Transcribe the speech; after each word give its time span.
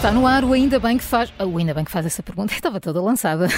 Está 0.00 0.10
no 0.10 0.26
ar 0.26 0.44
o 0.44 0.54
Ainda 0.54 0.78
Bem 0.78 0.96
que 0.96 1.04
faz. 1.04 1.30
O 1.38 1.58
Ainda 1.58 1.74
Bem 1.74 1.84
que 1.84 1.90
faz 1.90 2.06
essa 2.06 2.22
pergunta 2.22 2.54
estava 2.56 2.80
toda 2.80 3.02
lançada. 3.02 3.48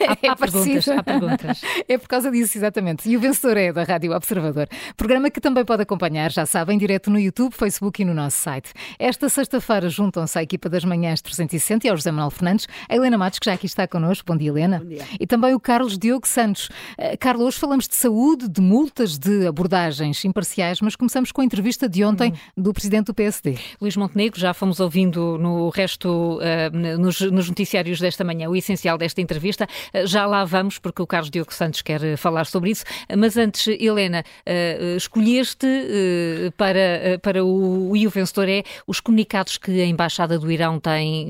Há, 0.00 0.32
há 0.32 0.34
perguntas, 0.34 0.88
há 0.88 1.02
perguntas. 1.02 1.60
É 1.86 1.98
por 1.98 2.08
causa 2.08 2.30
disso, 2.30 2.56
exatamente. 2.56 3.06
E 3.06 3.18
o 3.18 3.20
vencedor 3.20 3.58
é 3.58 3.70
da 3.70 3.84
Rádio 3.84 4.16
Observador. 4.16 4.66
Programa 4.96 5.30
que 5.30 5.42
também 5.42 5.62
pode 5.62 5.82
acompanhar, 5.82 6.32
já 6.32 6.46
sabem, 6.46 6.78
direto 6.78 7.10
no 7.10 7.20
YouTube, 7.20 7.52
Facebook 7.52 8.00
e 8.00 8.06
no 8.06 8.14
nosso 8.14 8.38
site. 8.38 8.72
Esta 8.98 9.28
sexta-feira 9.28 9.90
juntam-se 9.90 10.38
à 10.38 10.42
equipa 10.42 10.70
das 10.70 10.86
manhãs 10.86 11.20
360 11.20 11.86
e 11.86 11.90
ao 11.90 11.98
José 11.98 12.10
Manuel 12.10 12.30
Fernandes, 12.30 12.66
a 12.88 12.96
Helena 12.96 13.18
Matos, 13.18 13.38
que 13.38 13.44
já 13.44 13.52
aqui 13.52 13.66
está 13.66 13.86
connosco. 13.86 14.24
Bom 14.26 14.38
dia, 14.38 14.48
Helena. 14.48 14.78
Bom 14.78 14.86
dia. 14.86 15.04
E 15.20 15.26
também 15.26 15.52
o 15.52 15.60
Carlos 15.60 15.98
Diogo 15.98 16.26
Santos. 16.26 16.70
Uh, 16.98 17.18
Carlos, 17.20 17.44
hoje 17.44 17.58
falamos 17.58 17.86
de 17.86 17.96
saúde, 17.96 18.48
de 18.48 18.62
multas, 18.62 19.18
de 19.18 19.46
abordagens 19.46 20.24
imparciais, 20.24 20.80
mas 20.80 20.96
começamos 20.96 21.30
com 21.30 21.42
a 21.42 21.44
entrevista 21.44 21.86
de 21.86 22.02
ontem 22.02 22.32
hum. 22.32 22.62
do 22.62 22.72
presidente 22.72 23.08
do 23.08 23.14
PSD. 23.14 23.58
Luís 23.78 23.96
Montenegro, 23.96 24.40
já 24.40 24.54
fomos 24.54 24.80
ouvindo 24.80 25.36
no 25.36 25.68
resto, 25.68 25.89
uh, 25.96 26.98
nos, 26.98 27.20
nos, 27.20 27.48
noticiários 27.48 28.00
desta 28.00 28.24
manhã, 28.24 28.48
o 28.48 28.56
essencial 28.56 28.98
desta 28.98 29.20
entrevista. 29.20 29.66
Uh, 29.94 30.06
já 30.06 30.26
lá 30.26 30.44
vamos, 30.44 30.78
porque 30.78 31.02
o 31.02 31.06
Carlos 31.06 31.30
Diogo 31.30 31.52
Santos 31.52 31.82
quer 31.82 32.00
uh, 32.02 32.16
falar 32.16 32.46
sobre 32.46 32.70
isso. 32.70 32.84
Mas 33.16 33.36
antes, 33.36 33.66
Helena, 33.66 34.24
escolheste 34.96 35.66
para, 36.56 37.18
para 37.22 37.44
o, 37.44 37.96
e 37.96 38.06
o 38.06 38.10
vencedor 38.10 38.48
é 38.48 38.62
os 38.86 39.00
comunicados 39.00 39.56
que 39.56 39.80
a 39.80 39.86
Embaixada 39.86 40.38
do 40.38 40.50
Irão 40.50 40.78
tem 40.78 41.28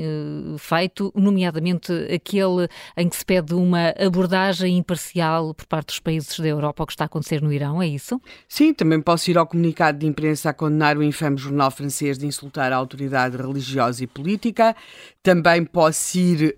feito, 0.58 1.12
nomeadamente 1.14 1.92
aquele 2.14 2.68
em 2.96 3.08
que 3.08 3.16
se 3.16 3.24
pede 3.24 3.54
uma 3.54 3.94
abordagem 3.98 4.76
imparcial 4.76 5.54
por 5.54 5.66
parte 5.66 5.88
dos 5.88 6.00
países 6.00 6.38
da 6.38 6.48
Europa 6.48 6.82
ao 6.82 6.86
que 6.86 6.92
está 6.92 7.04
a 7.04 7.06
acontecer 7.06 7.42
no 7.42 7.52
Irão, 7.52 7.82
é 7.82 7.86
isso? 7.86 8.20
Sim, 8.48 8.72
também 8.74 9.00
posso 9.00 9.30
ir 9.30 9.38
ao 9.38 9.46
comunicado 9.46 9.98
de 9.98 10.06
imprensa 10.06 10.50
a 10.50 10.52
condenar 10.52 10.96
o 10.96 11.02
infame 11.02 11.36
jornal 11.36 11.70
francês 11.70 12.18
de 12.18 12.26
insultar 12.26 12.72
a 12.72 12.76
autoridade 12.76 13.36
religiosa 13.36 14.04
e 14.04 14.06
política. 14.06 14.49
Também 15.22 15.64
posso 15.64 16.18
ir 16.18 16.56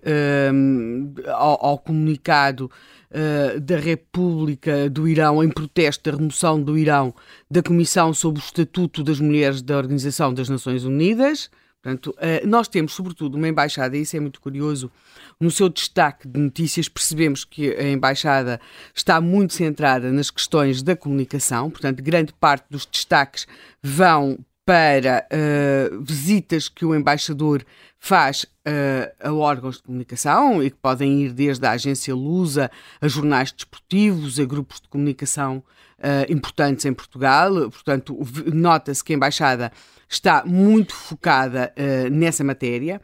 um, 0.53 1.13
ao, 1.27 1.65
ao, 1.65 1.77
comunicado 1.77 2.69
uh, 3.11 3.59
da 3.59 3.77
República 3.77 4.89
do 4.89 5.07
Irão 5.07 5.43
em 5.43 5.49
protesto 5.49 6.09
da 6.09 6.17
remoção 6.17 6.61
do 6.61 6.77
Irão 6.77 7.13
da 7.49 7.61
Comissão 7.61 8.13
sobre 8.13 8.41
o 8.41 8.43
Estatuto 8.43 9.03
das 9.03 9.19
Mulheres 9.19 9.61
da 9.61 9.77
Organização 9.77 10.33
das 10.33 10.49
Nações 10.49 10.85
Unidas. 10.85 11.49
Portanto, 11.81 12.11
uh, 12.11 12.47
nós 12.47 12.69
temos, 12.69 12.93
sobretudo, 12.93 13.35
uma 13.35 13.47
embaixada, 13.47 13.97
e 13.97 14.01
isso 14.01 14.15
é 14.15 14.19
muito 14.19 14.39
curioso, 14.39 14.89
no 15.37 15.51
seu 15.51 15.67
destaque 15.67 16.27
de 16.27 16.39
notícias, 16.39 16.87
percebemos 16.87 17.43
que 17.43 17.71
a 17.75 17.89
embaixada 17.89 18.61
está 18.95 19.19
muito 19.19 19.53
centrada 19.53 20.09
nas 20.09 20.31
questões 20.31 20.81
da 20.81 20.95
comunicação, 20.95 21.69
portanto, 21.69 22.01
grande 22.01 22.31
parte 22.33 22.65
dos 22.69 22.85
destaques 22.85 23.45
vão 23.81 24.39
para 24.65 25.27
uh, 25.31 26.01
visitas 26.01 26.69
que 26.69 26.85
o 26.85 26.95
embaixador 26.95 27.63
faz 27.99 28.43
uh, 28.43 29.11
a 29.21 29.33
órgãos 29.33 29.77
de 29.77 29.83
comunicação 29.83 30.63
e 30.63 30.69
que 30.69 30.77
podem 30.77 31.21
ir 31.21 31.33
desde 31.33 31.65
a 31.65 31.71
agência 31.71 32.15
Lusa 32.15 32.71
a 33.01 33.07
jornais 33.07 33.51
desportivos, 33.51 34.39
a 34.39 34.45
grupos 34.45 34.79
de 34.79 34.87
comunicação 34.87 35.63
uh, 35.99 36.31
importantes 36.31 36.85
em 36.85 36.93
Portugal. 36.93 37.51
Portanto, 37.69 38.17
nota-se 38.53 39.03
que 39.03 39.13
a 39.13 39.15
embaixada 39.15 39.71
está 40.07 40.43
muito 40.45 40.93
focada 40.93 41.73
nessa 42.11 42.43
matéria. 42.43 43.01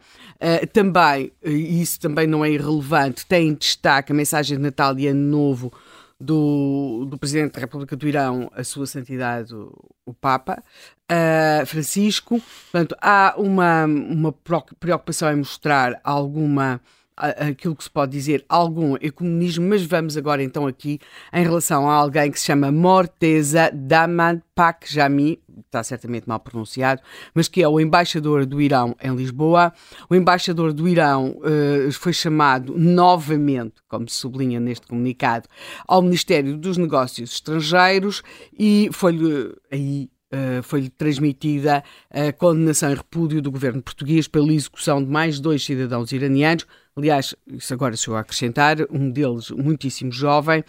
também, 0.72 1.32
e 1.44 1.82
isso 1.82 1.98
também 1.98 2.24
não 2.24 2.44
é 2.44 2.50
irrelevante, 2.52 3.26
tem 3.26 3.48
em 3.48 3.54
destaque 3.54 4.12
a 4.12 4.14
mensagem 4.14 4.56
de 4.56 4.62
Natal 4.62 4.96
e 4.96 5.08
Ano 5.08 5.20
Novo 5.20 5.72
do, 6.20 7.06
do 7.08 7.16
Presidente 7.16 7.54
da 7.54 7.60
República 7.60 7.96
do 7.96 8.06
Irão, 8.06 8.50
a 8.54 8.62
Sua 8.62 8.86
Santidade 8.86 9.54
o 9.54 10.12
Papa, 10.12 10.62
uh, 11.10 11.66
Francisco. 11.66 12.40
Portanto, 12.70 12.94
há 13.00 13.34
uma, 13.38 13.84
uma 13.84 14.32
preocupação 14.78 15.32
em 15.32 15.36
mostrar 15.36 15.98
alguma 16.04 16.80
aquilo 17.20 17.76
que 17.76 17.84
se 17.84 17.90
pode 17.90 18.12
dizer 18.12 18.44
algum 18.48 18.96
ecumenismo, 19.00 19.68
mas 19.68 19.84
vamos 19.84 20.16
agora 20.16 20.42
então 20.42 20.66
aqui 20.66 20.98
em 21.32 21.42
relação 21.42 21.88
a 21.88 21.94
alguém 21.94 22.30
que 22.30 22.40
se 22.40 22.46
chama 22.46 22.72
Morteza 22.72 23.70
Daman 23.72 24.40
Pakjami, 24.54 25.40
está 25.66 25.82
certamente 25.82 26.28
mal 26.28 26.40
pronunciado, 26.40 27.00
mas 27.34 27.48
que 27.48 27.62
é 27.62 27.68
o 27.68 27.78
embaixador 27.78 28.44
do 28.46 28.60
Irão 28.60 28.96
em 29.02 29.14
Lisboa. 29.14 29.72
O 30.08 30.14
embaixador 30.14 30.72
do 30.72 30.88
Irão 30.88 31.36
uh, 31.38 31.92
foi 31.92 32.12
chamado 32.12 32.76
novamente, 32.76 33.74
como 33.88 34.08
se 34.08 34.16
sublinha 34.16 34.58
neste 34.58 34.86
comunicado, 34.86 35.48
ao 35.86 36.02
Ministério 36.02 36.56
dos 36.56 36.76
Negócios 36.76 37.32
Estrangeiros 37.32 38.22
e 38.58 38.88
foi-lhe 38.92 39.54
aí 39.70 40.10
Uh, 40.32 40.62
foi-lhe 40.62 40.88
transmitida 40.88 41.82
a 42.08 42.32
condenação 42.32 42.92
e 42.92 42.94
repúdio 42.94 43.42
do 43.42 43.50
governo 43.50 43.82
português 43.82 44.28
pela 44.28 44.52
execução 44.52 45.02
de 45.02 45.10
mais 45.10 45.40
dois 45.40 45.64
cidadãos 45.64 46.12
iranianos, 46.12 46.68
aliás, 46.96 47.34
isso 47.46 47.72
agora 47.72 47.96
chegou 47.96 48.16
a 48.16 48.20
acrescentar, 48.20 48.76
um 48.90 49.10
deles 49.10 49.50
muitíssimo 49.50 50.12
jovem, 50.12 50.64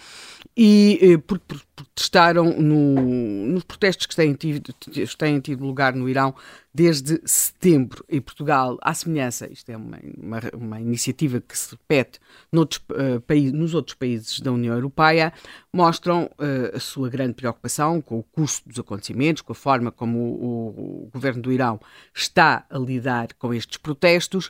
e 0.56 1.00
eh, 1.02 1.18
porque 1.18 1.56
protestaram 1.76 2.60
no, 2.60 3.46
nos 3.54 3.64
protestos 3.64 4.06
que 4.06 4.16
têm 4.16 4.34
tido, 4.34 4.74
têm 5.18 5.40
tido 5.40 5.66
lugar 5.66 5.96
no 5.96 6.10
Irão 6.10 6.36
desde 6.74 7.22
setembro. 7.26 8.04
Em 8.10 8.22
Portugal, 8.22 8.78
à 8.82 8.94
semelhança, 8.94 9.52
isto 9.52 9.70
é 9.70 9.78
uma, 9.78 10.00
uma, 10.18 10.40
uma 10.54 10.82
iniciativa 10.82 11.42
que 11.42 11.58
se 11.58 11.72
repete 11.72 12.20
noutros, 12.52 12.82
uh, 12.92 13.20
países, 13.22 13.52
nos 13.52 13.74
outros 13.74 13.96
países 13.96 14.40
da 14.40 14.52
União 14.52 14.76
Europeia, 14.76 15.34
mostram 15.74 16.30
uh, 16.34 16.76
a 16.76 16.80
sua 16.80 17.10
grande 17.10 17.34
preocupação 17.34 18.02
com 18.02 18.20
o 18.20 18.24
curso 18.24 18.62
dos 18.66 18.80
acontecimentos, 18.80 19.42
com 19.42 19.52
a 19.52 19.56
forma 19.56 19.92
como 19.92 20.20
o, 20.20 21.06
o 21.06 21.10
governo 21.12 21.42
do 21.42 21.52
Irão 21.52 21.80
está 22.16 22.66
a 22.70 22.78
lidar 22.78 23.34
com 23.34 23.54
estes 23.54 23.78
protestos 23.78 24.50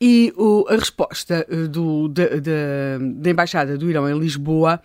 e 0.00 0.32
o, 0.36 0.64
a 0.68 0.76
resposta 0.76 1.46
do, 1.70 2.08
da, 2.08 2.26
da, 2.26 2.98
da 3.16 3.30
Embaixada 3.30 3.76
do 3.76 3.90
Irão 3.90 4.08
em 4.08 4.18
Lisboa 4.18 4.80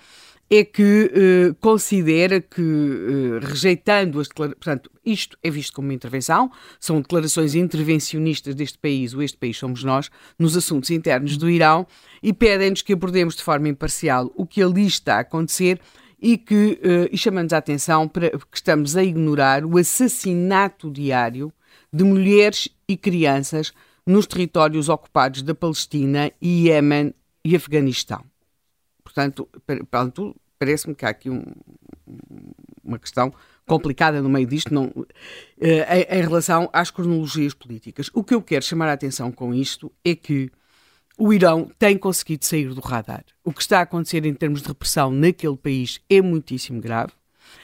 é 0.50 0.64
que 0.64 1.12
uh, 1.52 1.56
considera 1.56 2.40
que, 2.40 2.62
uh, 2.62 3.40
rejeitando 3.42 4.20
as 4.20 4.28
declarações, 4.28 4.60
portanto, 4.60 4.92
isto 5.04 5.38
é 5.42 5.50
visto 5.50 5.74
como 5.74 5.88
uma 5.88 5.94
intervenção, 5.94 6.52
são 6.80 7.02
declarações 7.02 7.56
intervencionistas 7.56 8.54
deste 8.54 8.78
país, 8.78 9.14
ou 9.14 9.24
este 9.24 9.38
país 9.38 9.58
somos 9.58 9.84
nós, 9.84 10.12
nos 10.38 10.56
assuntos 10.56 10.92
internos 10.92 11.38
do 11.38 11.50
Irão, 11.50 11.88
e 12.22 12.32
pedem-nos 12.32 12.82
que 12.82 12.94
abordemos 12.94 13.36
de 13.36 13.42
forma 13.42 13.70
imparcial 13.70 14.32
o 14.36 14.46
que 14.46 14.62
ali 14.62 14.86
está 14.86 15.16
a 15.16 15.20
acontecer 15.22 15.80
e 16.22 16.38
que 16.38 16.80
uh, 16.84 17.10
e 17.12 17.18
chamamos 17.18 17.52
a 17.52 17.58
atenção 17.58 18.08
para 18.08 18.30
que 18.30 18.56
estamos 18.56 18.96
a 18.96 19.04
ignorar 19.04 19.66
o 19.66 19.78
assassinato 19.78 20.92
diário 20.92 21.52
de 21.92 22.04
mulheres 22.04 22.70
e 22.88 22.96
crianças 22.96 23.74
nos 24.06 24.28
territórios 24.28 24.90
ocupados 24.90 25.42
da 25.42 25.56
Palestina, 25.56 26.32
Iémen 26.42 27.14
e 27.44 27.56
Afeganistão. 27.56 28.24
Portanto, 29.04 29.48
pronto, 29.90 30.36
parece-me 30.58 30.96
que 30.96 31.06
há 31.06 31.10
aqui 31.10 31.30
um, 31.30 31.44
uma 32.84 33.00
questão 33.00 33.34
complicada 33.66 34.22
no 34.22 34.30
meio 34.30 34.46
disto, 34.46 34.74
não, 34.74 34.92
eh, 35.60 36.20
em, 36.20 36.22
relação 36.22 36.70
às 36.74 36.92
cronologias 36.92 37.54
políticas. 37.54 38.10
O 38.14 38.24
que 38.24 38.34
eu 38.34 38.42
quero 38.42 38.66
chamar 38.66 38.90
a 38.90 38.94
atenção 38.94 39.32
com 39.32 39.54
isto 39.54 39.92
é 40.04 40.16
que 40.16 40.52
o 41.18 41.32
Irão 41.32 41.70
tem 41.80 41.98
conseguido 41.98 42.46
sair 42.46 42.74
do 42.74 42.82
radar. 42.82 43.24
O 43.44 43.54
que 43.54 43.62
está 43.62 43.80
a 43.80 43.84
acontecer 43.84 44.26
em 44.26 44.34
termos 44.34 44.62
de 44.62 44.68
repressão 44.68 45.12
naquele 45.12 45.56
país 45.56 46.02
é 46.10 46.22
muitíssimo 46.22 46.82
grave. 46.82 47.14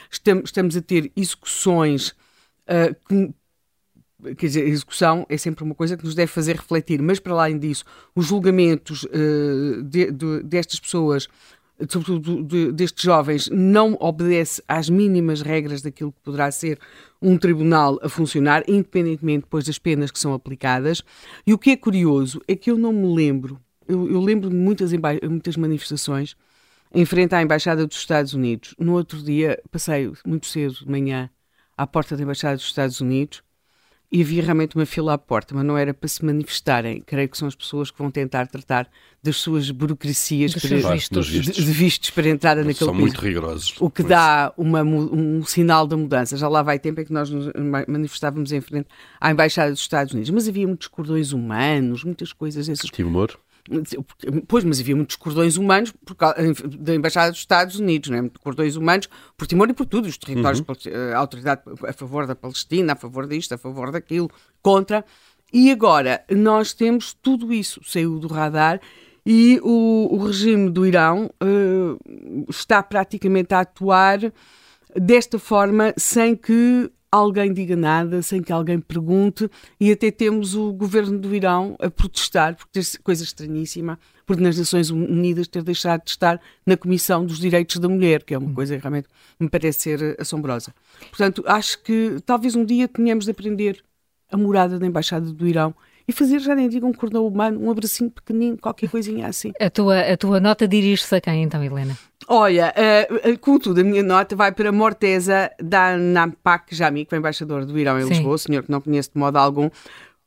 Estamos, 0.10 0.46
estamos 0.46 0.78
a 0.78 0.82
ter 0.82 1.12
execuções 1.16 2.10
uh, 2.10 2.96
que, 3.08 3.34
quer 4.38 4.48
dizer, 4.48 4.64
a 4.64 4.68
execução 4.68 5.26
é 5.30 5.38
sempre 5.38 5.64
uma 5.64 5.76
coisa 5.76 5.96
que 5.96 6.04
nos 6.04 6.16
deve 6.16 6.32
fazer 6.32 6.56
refletir, 6.56 7.02
mas 7.02 7.20
para 7.20 7.34
além 7.34 7.58
disso, 7.58 7.86
os 8.16 8.26
julgamentos 8.26 9.04
uh, 9.04 9.84
de, 9.84 10.12
de, 10.12 10.44
destas 10.44 10.80
pessoas, 10.80 11.28
sobretudo 11.88 12.44
de, 12.44 12.72
destes 12.72 13.04
jovens, 13.04 13.50
não 13.50 13.98
obedece 14.00 14.62
às 14.68 14.90
mínimas 14.90 15.42
regras 15.42 15.82
daquilo 15.82 16.12
que 16.12 16.20
poderá 16.22 16.52
ser 16.52 16.80
um 17.22 17.38
tribunal 17.38 17.98
a 18.02 18.10
funcionar, 18.10 18.64
independentemente 18.68 19.44
depois 19.44 19.66
das 19.66 19.80
penas 19.80 20.12
que 20.12 20.20
são 20.20 20.34
aplicadas. 20.34 21.02
E 21.48 21.54
o 21.54 21.58
que 21.58 21.72
é 21.72 21.78
curioso 21.78 22.42
é 22.48 22.56
que 22.56 22.70
eu 22.70 22.78
não 22.78 22.92
me 22.92 23.16
lembro, 23.16 23.60
eu, 23.88 24.10
eu 24.12 24.20
lembro 24.20 24.50
de 24.50 24.56
muitas, 24.56 24.92
muitas 25.24 25.56
manifestações 25.56 26.36
em 26.94 27.06
frente 27.06 27.36
à 27.36 27.42
Embaixada 27.42 27.86
dos 27.86 27.98
Estados 27.98 28.34
Unidos. 28.34 28.76
No 28.78 28.94
outro 28.94 29.22
dia, 29.22 29.62
passei 29.72 30.12
muito 30.26 30.48
cedo 30.48 30.74
de 30.74 30.90
manhã 30.90 31.30
à 31.78 31.88
porta 31.88 32.18
da 32.18 32.24
Embaixada 32.24 32.56
dos 32.56 32.66
Estados 32.66 33.00
Unidos 33.00 33.44
e 34.12 34.22
havia 34.22 34.42
realmente 34.42 34.76
uma 34.76 34.88
fila 34.88 35.14
à 35.14 35.18
porta, 35.18 35.54
mas 35.54 35.64
não 35.64 35.78
era 35.78 35.94
para 35.94 36.08
se 36.08 36.26
manifestarem. 36.26 37.04
Creio 37.06 37.30
que 37.30 37.38
são 37.38 37.48
as 37.48 37.54
pessoas 37.54 37.92
que 37.92 38.00
vão 38.00 38.10
tentar 38.10 38.48
tratar 38.48 38.90
das 39.22 39.38
suas 39.38 39.70
burocracias 39.70 40.56
para, 40.56 40.94
vistos. 40.94 41.28
De, 41.28 41.42
de, 41.42 41.72
vistos 41.72 42.10
para 42.10 42.28
entrada 42.28 42.62
naquele 42.62 42.78
são 42.78 42.88
país. 42.88 43.02
muito 43.02 43.22
rigorosos. 43.22 43.76
O 43.80 43.90
que 43.90 44.02
dá 44.02 44.52
uma, 44.58 44.82
um 44.82 45.44
sinal 45.46 45.86
da 45.86 45.96
mudança. 45.96 46.38
Já 46.38 46.48
lá 46.48 46.64
vai 46.64 46.80
tempo 46.80 47.02
em 47.02 47.06
que 47.06 47.14
nós 47.14 47.30
nos 47.30 47.52
manifestávamos 47.88 48.52
em 48.52 48.62
frente 48.62 48.88
à 49.22 49.32
Embaixada 49.32 49.72
dos 49.72 49.82
Estados 49.82 50.12
Unidos, 50.12 50.32
mas 50.32 50.48
havia 50.48 50.66
muitos 50.66 50.88
cordões 50.88 51.32
humanos, 51.32 52.04
muitas 52.04 52.34
coisas. 52.34 52.68
Esses... 52.68 52.90
Timor? 52.90 53.38
Pois, 54.48 54.64
mas 54.64 54.80
havia 54.80 54.96
muitos 54.96 55.16
cordões 55.16 55.58
humanos 55.58 55.94
por, 56.06 56.16
da 56.80 56.96
Embaixada 56.96 57.32
dos 57.32 57.40
Estados 57.40 57.78
Unidos, 57.78 58.10
né? 58.10 58.30
cordões 58.42 58.76
humanos 58.76 59.08
por 59.38 59.46
Timor 59.46 59.70
e 59.70 59.74
por 59.74 59.86
tudo, 59.86 60.08
os 60.08 60.18
territórios, 60.18 60.60
uhum. 60.60 61.14
a 61.14 61.18
autoridade 61.18 61.62
a 61.88 61.94
favor 61.94 62.26
da 62.26 62.36
Palestina, 62.36 62.94
a 62.94 62.96
favor 62.96 63.28
disto, 63.28 63.54
a 63.54 63.58
favor 63.58 63.92
daquilo, 63.92 64.30
contra. 64.62 65.06
e 65.54 65.72
agora 65.72 66.24
nós 66.32 66.74
temos 66.74 67.14
tudo 67.14 67.54
isso, 67.54 67.82
saiu 67.84 68.20
do 68.20 68.28
radar 68.28 68.82
e 69.26 69.60
o, 69.62 70.10
o 70.12 70.26
regime 70.26 70.70
do 70.72 70.88
Irão 70.88 71.30
uh, 71.44 72.50
está 72.50 72.82
praticamente 72.82 73.54
a 73.54 73.60
atuar 73.60 74.20
desta 74.96 75.38
forma 75.38 75.94
sem 75.98 76.36
que 76.36 76.92
alguém 77.12 77.52
diga 77.52 77.76
nada, 77.76 78.22
sem 78.22 78.42
que 78.42 78.52
alguém 78.52 78.80
pergunte, 78.80 79.50
e 79.80 79.92
até 79.92 80.12
temos 80.12 80.56
o 80.56 80.72
governo 80.72 81.18
do 81.18 81.36
Irão 81.36 81.76
a 81.80 81.90
protestar, 81.90 82.56
porque 82.56 82.80
coisa 83.04 83.24
estranhíssima, 83.24 84.00
por 84.26 84.40
nas 84.40 84.58
Nações 84.58 84.92
Unidas 84.92 85.48
ter 85.48 85.64
deixado 85.64 86.04
de 86.04 86.12
estar 86.12 86.40
na 86.66 86.78
Comissão 86.78 87.26
dos 87.26 87.40
Direitos 87.40 87.78
da 87.78 87.90
Mulher, 87.90 88.24
que 88.24 88.34
é 88.34 88.38
uma 88.38 88.50
hum. 88.50 88.54
coisa 88.54 88.76
que 88.76 88.82
realmente 88.82 89.08
me 89.40 89.50
parece 89.50 89.80
ser 89.80 90.16
assombrosa. 90.20 90.74
Portanto, 91.10 91.44
acho 91.48 91.82
que 91.82 92.18
talvez 92.26 92.56
um 92.56 92.64
dia 92.64 92.88
tenhamos 92.88 93.26
de 93.26 93.32
aprender 93.32 93.84
a 94.32 94.38
morada 94.38 94.78
da 94.78 94.86
Embaixada 94.86 95.32
do 95.32 95.48
Irão 95.48 95.74
e 96.08 96.12
fazer, 96.12 96.40
já 96.40 96.56
nem 96.56 96.70
digo 96.70 96.88
um 96.88 96.94
cordão 96.94 97.26
humano, 97.26 97.60
um 97.60 97.72
abracinho 97.72 98.10
pequenino, 98.10 98.58
qualquer 98.58 98.90
coisinha 98.90 99.28
assim. 99.28 99.52
A 99.60 99.70
tua, 99.70 100.00
a 100.00 100.18
tua 100.18 100.40
nota 100.40 100.68
dirige-se 100.68 101.16
a 101.16 101.22
quem 101.22 101.44
então, 101.44 101.64
Helena? 101.64 101.98
Olha, 102.32 102.72
uh, 102.78 103.40
contudo, 103.40 103.82
a 103.82 103.84
minha 103.84 104.04
nota 104.04 104.36
vai 104.36 104.52
para 104.52 104.72
Morteza 104.72 105.50
da 105.60 105.98
Nampak 105.98 106.76
Jami, 106.76 107.04
que 107.04 107.16
é 107.16 107.18
embaixador 107.18 107.66
do 107.66 107.76
Irão 107.76 108.00
em 108.00 108.04
Sim. 108.04 108.10
Lisboa, 108.10 108.38
senhor 108.38 108.62
que 108.62 108.72
não 108.72 108.80
conheço 108.80 109.10
de 109.12 109.20
modo 109.20 109.38
algum, 109.38 109.68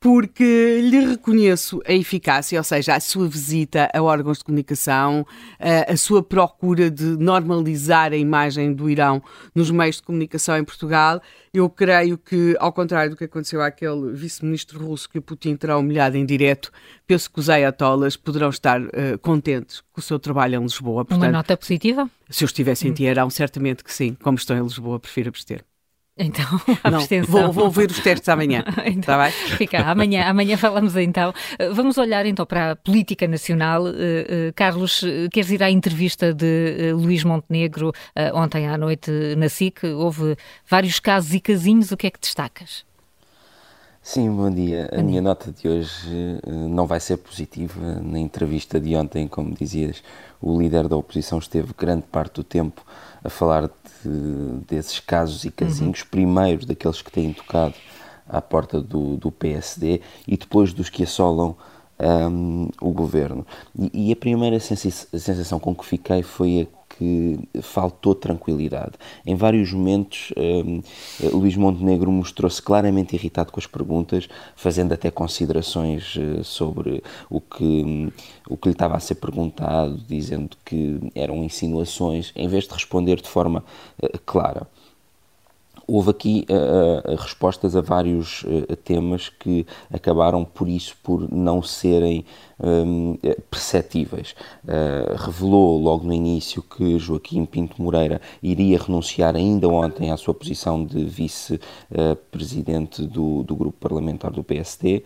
porque 0.03 0.81
lhe 0.81 0.99
reconheço 0.99 1.81
a 1.87 1.93
eficácia, 1.93 2.59
ou 2.59 2.63
seja, 2.65 2.93
a 2.93 2.99
sua 2.99 3.25
visita 3.25 3.89
a 3.93 4.01
órgãos 4.01 4.39
de 4.39 4.43
comunicação, 4.43 5.25
a 5.57 5.95
sua 5.95 6.21
procura 6.21 6.91
de 6.91 7.05
normalizar 7.05 8.11
a 8.11 8.17
imagem 8.17 8.73
do 8.73 8.89
Irão 8.89 9.23
nos 9.55 9.71
meios 9.71 9.95
de 9.95 10.03
comunicação 10.03 10.57
em 10.57 10.63
Portugal. 10.65 11.21
Eu 11.53 11.69
creio 11.69 12.17
que, 12.17 12.53
ao 12.59 12.73
contrário 12.73 13.11
do 13.11 13.15
que 13.15 13.23
aconteceu 13.23 13.61
àquele 13.61 14.11
vice-ministro 14.11 14.85
russo 14.85 15.09
que 15.09 15.19
o 15.19 15.21
Putin 15.21 15.55
terá 15.55 15.77
humilhado 15.77 16.17
em 16.17 16.25
direto, 16.25 16.69
penso 17.07 17.31
que 17.31 17.39
os 17.39 17.49
ayatollahs 17.49 18.17
poderão 18.17 18.49
estar 18.49 18.81
uh, 18.81 19.17
contentes 19.21 19.81
com 19.93 20.01
o 20.01 20.03
seu 20.03 20.19
trabalho 20.19 20.59
em 20.59 20.63
Lisboa. 20.63 21.05
Portanto, 21.05 21.27
Uma 21.27 21.31
nota 21.31 21.55
positiva? 21.55 22.09
Se 22.29 22.43
eu 22.43 22.47
estivesse 22.47 22.85
em 22.89 22.91
hum. 22.91 22.93
Teherão, 22.93 23.29
certamente 23.29 23.85
que 23.85 23.93
sim. 23.93 24.17
Como 24.21 24.37
estou 24.37 24.53
em 24.53 24.63
Lisboa, 24.63 24.99
prefiro 24.99 25.29
abster. 25.29 25.63
Então, 26.17 26.45
a 26.83 26.91
Não, 26.91 26.99
vou, 27.25 27.51
vou, 27.51 27.71
ver 27.71 27.89
os 27.89 27.99
testes 27.99 28.29
amanhã. 28.29 28.63
então, 28.85 29.01
tá 29.01 29.23
bem? 29.23 29.31
Fica, 29.31 29.79
amanhã, 29.79 30.25
amanhã 30.25 30.57
falamos 30.57 30.95
então. 30.95 31.33
Eh, 31.57 31.69
vamos 31.69 31.97
olhar 31.97 32.25
então 32.25 32.45
para 32.45 32.71
a 32.71 32.75
política 32.75 33.27
nacional. 33.27 33.83
Uh, 33.83 33.87
uh, 33.87 34.53
Carlos, 34.55 35.03
queres 35.31 35.49
ir 35.49 35.63
à 35.63 35.71
entrevista 35.71 36.31
de 36.31 36.91
uh, 36.93 36.97
Luís 36.97 37.23
Montenegro 37.23 37.91
ontem 38.33 38.67
à 38.67 38.77
noite 38.77 39.11
na 39.37 39.49
SIC? 39.49 39.83
Houve 39.85 40.37
vários 40.67 40.99
casos 40.99 41.33
e 41.33 41.39
casinhos. 41.39 41.91
O 41.91 41.97
que 41.97 42.05
é 42.05 42.11
que 42.11 42.19
destacas? 42.19 42.85
Sim, 44.01 44.29
bom 44.29 44.51
dia. 44.51 44.89
Bom 44.91 44.97
a 44.97 45.01
dia. 45.01 45.03
minha 45.03 45.21
nota 45.21 45.51
de 45.51 45.67
hoje 45.67 46.39
não 46.45 46.85
vai 46.85 46.99
ser 46.99 47.17
positiva. 47.17 47.99
Na 48.03 48.19
entrevista 48.19 48.79
de 48.79 48.95
ontem, 48.95 49.27
como 49.27 49.55
dizias, 49.55 50.03
o 50.39 50.61
líder 50.61 50.87
da 50.87 50.95
oposição 50.95 51.39
esteve 51.39 51.73
grande 51.75 52.03
parte 52.03 52.35
do 52.35 52.43
tempo 52.43 52.85
a 53.23 53.29
falar 53.29 53.63
de, 53.63 53.73
desses 54.67 54.99
casos 54.99 55.45
e 55.45 55.51
casinhos, 55.51 56.01
uhum. 56.01 56.07
primeiro 56.09 56.65
daqueles 56.65 57.01
que 57.01 57.11
têm 57.11 57.33
tocado 57.33 57.75
à 58.27 58.41
porta 58.41 58.81
do, 58.81 59.17
do 59.17 59.31
PSD 59.31 60.01
e 60.27 60.37
depois 60.37 60.73
dos 60.73 60.89
que 60.89 61.03
assolam 61.03 61.55
um, 61.99 62.69
o 62.81 62.91
governo. 62.91 63.45
E, 63.77 64.09
e, 64.09 64.11
a 64.11 64.15
primeira 64.15 64.59
sensação 64.59 65.59
com 65.59 65.75
que 65.75 65.85
fiquei 65.85 66.23
foi 66.23 66.61
a 66.61 66.82
que 66.97 67.39
faltou 67.61 68.13
tranquilidade. 68.13 68.93
Em 69.25 69.35
vários 69.35 69.71
momentos, 69.71 70.31
um, 70.37 70.81
Luís 71.37 71.55
Montenegro 71.55 72.11
mostrou-se 72.11 72.61
claramente 72.61 73.15
irritado 73.15 73.51
com 73.51 73.59
as 73.59 73.67
perguntas, 73.67 74.27
fazendo 74.55 74.93
até 74.93 75.09
considerações 75.09 76.15
uh, 76.15 76.43
sobre 76.43 77.03
o 77.29 77.41
que, 77.41 77.63
um, 77.63 78.11
o 78.49 78.57
que 78.57 78.69
lhe 78.69 78.73
estava 78.73 78.95
a 78.95 78.99
ser 78.99 79.15
perguntado, 79.15 79.97
dizendo 80.07 80.55
que 80.65 80.99
eram 81.15 81.43
insinuações, 81.43 82.31
em 82.35 82.47
vez 82.47 82.67
de 82.67 82.73
responder 82.73 83.21
de 83.21 83.27
forma 83.27 83.63
uh, 84.01 84.19
clara. 84.25 84.67
Houve 85.85 86.11
aqui 86.11 86.45
uh, 86.49 87.15
respostas 87.15 87.75
a 87.75 87.81
vários 87.81 88.43
uh, 88.43 88.75
temas 88.77 89.27
que 89.27 89.67
acabaram 89.91 90.45
por 90.45 90.69
isso 90.69 90.95
por 91.03 91.29
não 91.31 91.61
serem 91.61 92.25
um, 92.59 93.17
perceptíveis. 93.49 94.35
Uh, 94.63 95.15
revelou 95.17 95.81
logo 95.81 96.05
no 96.05 96.13
início 96.13 96.61
que 96.61 96.97
Joaquim 96.97 97.45
Pinto 97.45 97.81
Moreira 97.81 98.21
iria 98.41 98.79
renunciar 98.79 99.35
ainda 99.35 99.67
ontem 99.67 100.11
à 100.11 100.17
sua 100.17 100.33
posição 100.33 100.85
de 100.85 101.03
vice-presidente 101.03 103.05
do, 103.05 103.43
do 103.43 103.55
grupo 103.55 103.77
parlamentar 103.79 104.31
do 104.31 104.43
PSD 104.43 105.03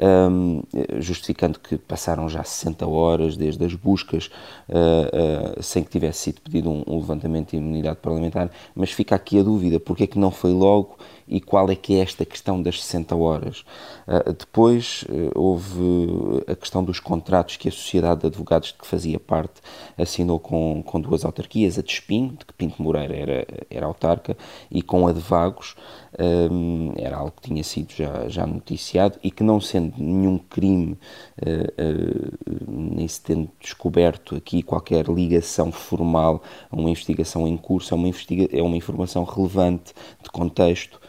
um, 0.00 0.62
justificando 0.98 1.58
que 1.58 1.76
passaram 1.76 2.28
já 2.28 2.42
60 2.42 2.86
horas 2.86 3.36
desde 3.36 3.64
as 3.64 3.74
buscas 3.74 4.30
uh, 4.68 5.58
uh, 5.58 5.62
sem 5.62 5.84
que 5.84 5.90
tivesse 5.90 6.20
sido 6.20 6.40
pedido 6.40 6.70
um, 6.70 6.82
um, 6.86 6.96
levantamento 6.96 7.50
de 7.50 7.58
imunidade 7.58 7.98
parlamentar, 8.00 8.50
mas 8.74 8.90
fica 8.90 9.14
aqui 9.14 9.38
a 9.38 9.42
dúvida, 9.42 9.78
porque 9.78 10.04
é 10.04 10.06
que 10.06 10.18
não 10.18 10.30
foi 10.30 10.52
logo 10.52 10.96
e 11.28 11.40
qual 11.40 11.70
é 11.70 11.76
que 11.76 11.94
é 11.94 12.00
esta 12.00 12.24
questão 12.24 12.60
das 12.60 12.82
60 12.82 13.14
horas. 13.14 13.60
Uh, 14.08 14.32
depois 14.32 15.04
houve 15.34 16.42
a 16.46 16.56
questão 16.56 16.82
dos 16.82 16.98
contratos 16.98 17.56
que 17.56 17.68
a 17.68 17.72
Sociedade 17.72 18.22
de 18.22 18.26
Advogados 18.26 18.68
de 18.68 18.74
que 18.74 18.86
fazia 18.86 19.20
parte 19.20 19.60
assinou 19.96 20.38
com, 20.38 20.82
com 20.84 21.00
duas 21.00 21.24
autarquias, 21.24 21.78
a 21.78 21.82
de 21.82 21.92
Espinho, 21.92 22.30
de 22.30 22.44
que 22.44 22.52
Pinto 22.54 22.82
Moreira 22.82 23.14
era, 23.14 23.46
era 23.70 23.86
autarca, 23.86 24.36
e 24.70 24.82
com 24.82 25.06
a 25.06 25.12
de 25.12 25.20
Vagos, 25.20 25.76
um, 26.18 26.92
era 26.96 27.16
algo 27.16 27.32
que 27.40 27.48
tinha 27.48 27.62
sido 27.62 27.92
já, 27.92 28.28
já 28.28 28.46
noticiado 28.46 29.18
e 29.22 29.30
que 29.30 29.42
não 29.42 29.60
sendo 29.60 29.89
nenhum 29.98 30.38
crime, 30.38 30.98
uh, 31.42 31.48
uh, 31.82 32.64
nem 32.68 33.06
se 33.06 33.20
tendo 33.20 33.48
descoberto 33.60 34.36
aqui 34.36 34.62
qualquer 34.62 35.06
ligação 35.06 35.72
formal 35.72 36.42
a 36.70 36.76
uma 36.76 36.90
investigação 36.90 37.46
em 37.46 37.56
curso, 37.56 37.94
é 37.94 37.96
uma, 37.96 38.08
investiga 38.08 38.48
é 38.56 38.62
uma 38.62 38.76
informação 38.76 39.24
relevante 39.24 39.92
de 40.22 40.30
contexto 40.30 41.00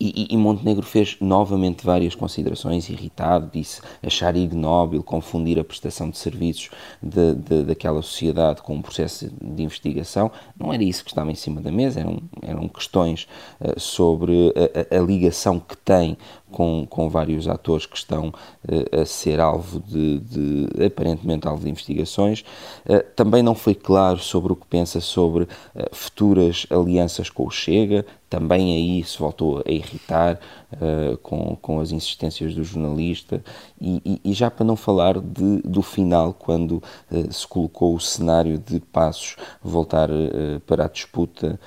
e, 0.00 0.26
e, 0.30 0.36
Montenegro 0.36 0.84
fez 0.84 1.16
novamente 1.20 1.84
várias 1.84 2.16
considerações, 2.16 2.88
irritado, 2.88 3.48
disse 3.52 3.80
achar 4.02 4.36
ignóbil 4.36 5.02
confundir 5.04 5.58
a 5.58 5.64
prestação 5.64 6.10
de 6.10 6.18
serviços 6.18 6.68
de, 7.00 7.34
de, 7.34 7.62
daquela 7.62 8.02
sociedade 8.02 8.60
com 8.60 8.74
um 8.74 8.82
processo 8.82 9.30
de 9.40 9.62
investigação. 9.62 10.32
Não 10.58 10.72
era 10.72 10.82
isso 10.82 11.04
que 11.04 11.10
estava 11.10 11.30
em 11.30 11.36
cima 11.36 11.60
da 11.60 11.70
mesa, 11.70 12.00
eram, 12.00 12.20
eram 12.42 12.68
questões 12.68 13.28
uh, 13.60 13.78
sobre 13.78 14.52
a, 14.90 14.96
a, 14.96 15.00
ligação 15.00 15.60
que 15.60 15.76
tem 15.76 16.18
com, 16.54 16.86
com 16.88 17.10
vários 17.10 17.48
atores 17.48 17.84
que 17.84 17.96
estão 17.96 18.28
uh, 18.28 19.00
a 19.00 19.04
ser 19.04 19.40
alvo 19.40 19.80
de, 19.80 20.20
de, 20.20 20.84
aparentemente 20.86 21.48
alvo 21.48 21.64
de 21.64 21.70
investigações. 21.70 22.44
Uh, 22.86 23.02
também 23.16 23.42
não 23.42 23.56
foi 23.56 23.74
claro 23.74 24.20
sobre 24.20 24.52
o 24.52 24.56
que 24.56 24.66
pensa 24.66 25.00
sobre 25.00 25.42
uh, 25.42 25.48
futuras 25.90 26.64
alianças 26.70 27.28
com 27.28 27.44
o 27.44 27.50
Chega, 27.50 28.06
também 28.30 28.74
aí 28.74 29.04
se 29.04 29.18
voltou 29.18 29.62
a 29.66 29.70
irritar 29.70 30.38
uh, 30.74 31.16
com, 31.18 31.56
com 31.56 31.80
as 31.80 31.92
insistências 31.92 32.54
do 32.54 32.64
jornalista. 32.64 33.42
E, 33.80 34.20
e, 34.24 34.30
e 34.30 34.32
já 34.32 34.50
para 34.50 34.64
não 34.64 34.76
falar 34.76 35.20
de, 35.20 35.58
do 35.62 35.82
final, 35.82 36.32
quando 36.32 36.82
uh, 37.10 37.32
se 37.32 37.46
colocou 37.46 37.94
o 37.94 38.00
cenário 38.00 38.58
de 38.58 38.80
Passos 38.80 39.36
voltar 39.62 40.10
uh, 40.10 40.60
para 40.66 40.84
a 40.84 40.88
disputa 40.88 41.58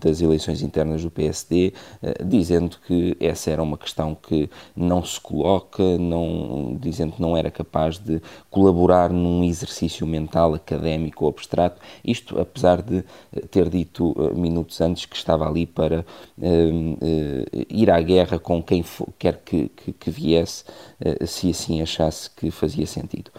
das 0.00 0.20
eleições 0.20 0.62
internas 0.62 1.02
do 1.02 1.10
PSD, 1.10 1.72
dizendo 2.24 2.76
que 2.86 3.16
essa 3.20 3.50
era 3.50 3.62
uma 3.62 3.76
questão 3.76 4.14
que 4.14 4.48
não 4.76 5.04
se 5.04 5.20
coloca, 5.20 5.82
não, 5.98 6.76
dizendo 6.80 7.12
que 7.12 7.22
não 7.22 7.36
era 7.36 7.50
capaz 7.50 7.98
de 7.98 8.20
colaborar 8.50 9.10
num 9.10 9.42
exercício 9.42 10.06
mental, 10.06 10.54
académico 10.54 11.24
ou 11.24 11.30
abstrato, 11.30 11.80
isto 12.04 12.38
apesar 12.40 12.82
de 12.82 13.04
ter 13.50 13.68
dito 13.68 14.14
minutos 14.34 14.80
antes 14.80 15.06
que 15.06 15.16
estava 15.16 15.48
ali 15.48 15.66
para 15.66 16.04
ir 17.68 17.90
à 17.90 18.00
guerra 18.00 18.11
com 18.38 18.62
quem 18.62 18.82
for, 18.82 19.08
quer 19.18 19.38
que, 19.44 19.68
que, 19.68 19.92
que 19.92 20.10
viesse, 20.10 20.64
uh, 21.04 21.26
se 21.26 21.50
assim 21.50 21.80
achasse 21.82 22.30
que 22.30 22.50
fazia 22.50 22.86
sentido. 22.86 23.30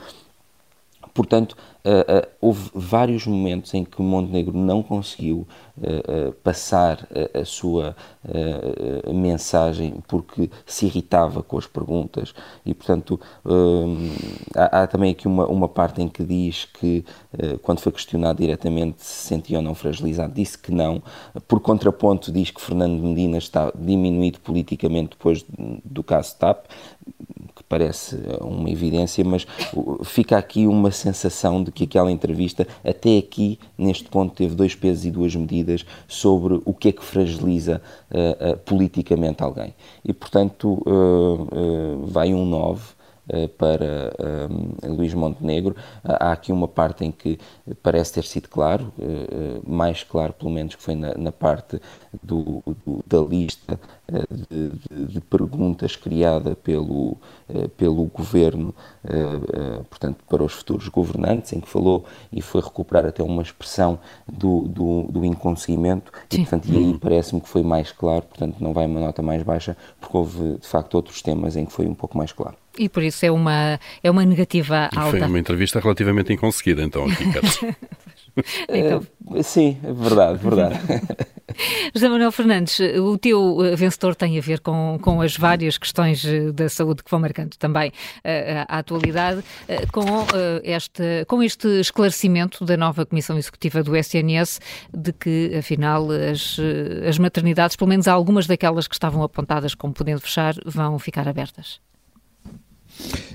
Portanto, 1.13 1.55
uh, 1.85 2.19
uh, 2.19 2.27
houve 2.39 2.69
vários 2.73 3.25
momentos 3.27 3.73
em 3.73 3.83
que 3.83 4.01
Montenegro 4.01 4.57
não 4.57 4.81
conseguiu 4.81 5.47
uh, 5.77 6.31
passar 6.43 7.07
a, 7.35 7.39
a 7.39 7.45
sua 7.45 7.95
mensagem 9.13 9.95
porque 10.07 10.49
se 10.65 10.85
irritava 10.85 11.43
com 11.43 11.57
as 11.57 11.67
perguntas 11.67 12.33
e, 12.65 12.73
portanto, 12.73 13.19
há, 14.55 14.83
há, 14.83 14.87
também 14.87 15.11
aqui 15.11 15.27
uma, 15.27 15.45
uma 15.45 15.67
parte 15.67 16.01
em 16.01 16.07
que 16.07 16.23
diz 16.23 16.65
que, 16.65 17.03
quando 17.61 17.79
foi 17.79 17.91
questionado 17.91 18.39
diretamente 18.39 19.03
se 19.03 19.27
sentia 19.27 19.57
ou 19.57 19.63
não 19.63 19.75
fragilizado, 19.75 20.33
disse 20.33 20.57
que 20.57 20.71
não. 20.71 21.03
Por 21.47 21.59
contraponto, 21.59 22.31
diz 22.31 22.49
que 22.49 22.61
Fernando 22.61 23.03
Medina 23.03 23.37
está 23.37 23.71
diminuído 23.75 24.39
politicamente 24.39 25.11
depois 25.17 25.45
do 25.83 26.01
caso 26.01 26.37
TAP, 26.37 26.65
parece 27.73 28.19
uma 28.39 28.69
evidência, 28.69 29.25
mas 29.25 29.47
fica 30.03 30.37
aqui 30.37 30.67
uma 30.67 30.91
sensação 30.91 31.63
de 31.63 31.71
que 31.71 31.85
aquela 31.85 32.11
entrevista, 32.11 32.67
até 32.85 33.17
aqui, 33.17 33.57
neste 33.75 34.03
ponto, 34.03 34.35
teve 34.35 34.53
dois 34.53 34.75
pesos 34.75 35.05
e 35.05 35.09
duas 35.09 35.35
medidas 35.35 35.83
sobre 36.07 36.61
o 36.65 36.71
que 36.71 36.89
é 36.89 36.91
que 36.91 37.03
fragiliza 37.03 37.81
uh, 38.11 38.51
uh, 38.51 38.57
politicamente 38.57 39.41
alguém. 39.41 39.73
E, 40.05 40.13
portanto, 40.13 40.83
uh, 40.85 42.05
vai 42.05 42.31
um 42.31 42.45
9 42.45 42.79
eh, 42.79 43.02
para 43.57 44.13
um, 44.49 44.95
Luís 44.95 45.13
Montenegro. 45.13 45.75
Há 46.03 46.31
aqui 46.31 46.51
uma 46.51 46.67
parte 46.67 47.03
em 47.03 47.11
que 47.11 47.39
parece 47.81 48.13
ter 48.13 48.23
sido 48.23 48.47
claro, 48.49 48.91
uh, 48.97 49.61
mais 49.69 50.03
claro 50.03 50.33
pelo 50.33 50.51
menos 50.51 50.75
que 50.75 50.81
foi 50.81 50.95
na, 50.95 51.13
na 51.17 51.31
parte 51.31 51.81
do, 52.21 52.63
do, 52.85 53.03
da 53.05 53.19
lista 53.19 53.79
de, 54.29 54.69
de, 54.69 55.05
de, 55.13 55.21
perguntas 55.21 55.95
criada 55.95 56.55
pelo, 56.55 57.17
pelo 57.77 58.05
governo, 58.05 58.75
portanto, 59.89 60.23
para 60.29 60.43
os 60.43 60.53
futuros 60.53 60.87
governantes, 60.87 61.53
em 61.53 61.59
que 61.59 61.67
falou 61.67 62.05
e 62.31 62.41
foi 62.41 62.61
recuperar 62.61 63.05
até 63.05 63.23
uma 63.23 63.41
expressão 63.41 63.99
do, 64.27 64.61
do, 64.67 65.03
do 65.03 65.25
inconseguimento, 65.25 66.11
e, 66.31 66.37
portanto, 66.39 66.67
e 66.69 66.77
aí 66.77 66.97
parece-me 66.99 67.41
que 67.41 67.49
foi 67.49 67.63
mais 67.63 67.91
claro, 67.91 68.23
portanto, 68.23 68.57
não 68.59 68.73
vai 68.73 68.85
uma 68.85 68.99
nota 68.99 69.21
mais 69.21 69.41
baixa, 69.43 69.75
porque 69.99 70.15
houve 70.15 70.57
de 70.57 70.67
facto 70.67 70.95
outros 70.95 71.21
temas 71.21 71.55
em 71.55 71.65
que 71.65 71.71
foi 71.71 71.87
um 71.87 71.95
pouco 71.95 72.17
mais 72.17 72.31
claro. 72.31 72.55
E 72.77 72.89
por 72.89 73.03
isso 73.03 73.25
é 73.25 73.31
uma, 73.31 73.79
é 74.01 74.09
uma 74.09 74.25
negativa 74.25 74.89
e 74.91 74.97
alta. 74.97 75.17
Foi 75.17 75.27
uma 75.27 75.39
entrevista 75.39 75.79
relativamente 75.79 76.33
inconseguida, 76.33 76.81
então, 76.83 77.05
aqui, 77.05 77.23
então. 78.69 79.05
Uh, 79.27 79.43
sim, 79.43 79.77
é 79.83 79.93
verdade, 79.93 80.39
verdade. 80.39 80.79
José 81.93 82.09
Manuel 82.09 82.31
Fernandes, 82.31 82.79
o 82.79 83.17
teu 83.17 83.63
eh, 83.63 83.75
vencedor 83.75 84.15
tem 84.15 84.37
a 84.37 84.41
ver 84.41 84.59
com, 84.59 84.97
com 85.01 85.21
as 85.21 85.37
várias 85.37 85.77
questões 85.77 86.25
eh, 86.25 86.51
da 86.51 86.67
saúde 86.67 87.03
que 87.03 87.11
vão 87.11 87.19
marcando 87.19 87.55
também 87.57 87.89
uh, 87.89 88.65
a 88.67 88.79
atualidade, 88.79 89.39
uh, 89.39 89.91
com, 89.91 90.01
uh, 90.01 90.61
este, 90.63 91.25
com 91.27 91.43
este 91.43 91.67
esclarecimento 91.79 92.65
da 92.65 92.75
nova 92.75 93.05
Comissão 93.05 93.37
Executiva 93.37 93.83
do 93.83 93.95
SNS 93.95 94.59
de 94.91 95.13
que, 95.13 95.55
afinal, 95.55 96.07
as, 96.09 96.57
as 97.07 97.19
maternidades, 97.19 97.75
pelo 97.75 97.89
menos 97.89 98.07
algumas 98.07 98.47
daquelas 98.47 98.87
que 98.87 98.95
estavam 98.95 99.21
apontadas 99.21 99.75
como 99.75 99.93
podendo 99.93 100.21
fechar, 100.21 100.55
vão 100.65 100.97
ficar 100.97 101.27
abertas. 101.27 101.79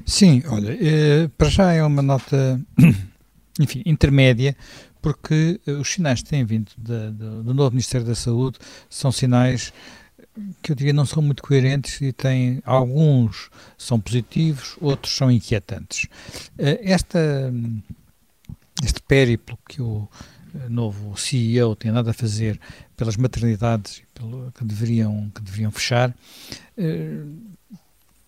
Sim, 0.04 0.42
olha, 0.46 0.76
eh, 0.80 1.28
para 1.36 1.48
já 1.48 1.72
é 1.72 1.82
uma 1.82 2.02
nota, 2.02 2.60
enfim, 3.60 3.82
intermédia, 3.84 4.56
porque 5.02 5.60
eh, 5.66 5.72
os 5.72 5.92
sinais 5.92 6.22
que 6.22 6.30
têm 6.30 6.44
vindo 6.44 6.70
do 6.76 7.54
novo 7.54 7.72
Ministério 7.72 8.06
da 8.06 8.14
Saúde 8.14 8.58
são 8.88 9.12
sinais 9.12 9.72
que 10.62 10.72
eu 10.72 10.76
diria 10.76 10.92
não 10.92 11.04
são 11.04 11.22
muito 11.22 11.42
coerentes 11.42 12.00
e 12.00 12.12
têm 12.12 12.62
alguns 12.64 13.50
são 13.76 13.98
positivos, 13.98 14.76
outros 14.80 15.14
são 15.14 15.30
inquietantes. 15.30 16.06
Eh, 16.56 16.80
esta, 16.84 17.52
este 18.82 19.02
périplo 19.02 19.58
que 19.68 19.82
o 19.82 20.08
novo 20.68 21.16
CEO 21.16 21.76
tem 21.76 21.92
nada 21.92 22.10
a 22.10 22.14
fazer 22.14 22.58
pelas 22.96 23.16
maternidades 23.16 24.02
que, 24.54 24.64
deveriam, 24.64 25.30
que 25.34 25.42
deveriam 25.42 25.70
fechar, 25.70 26.14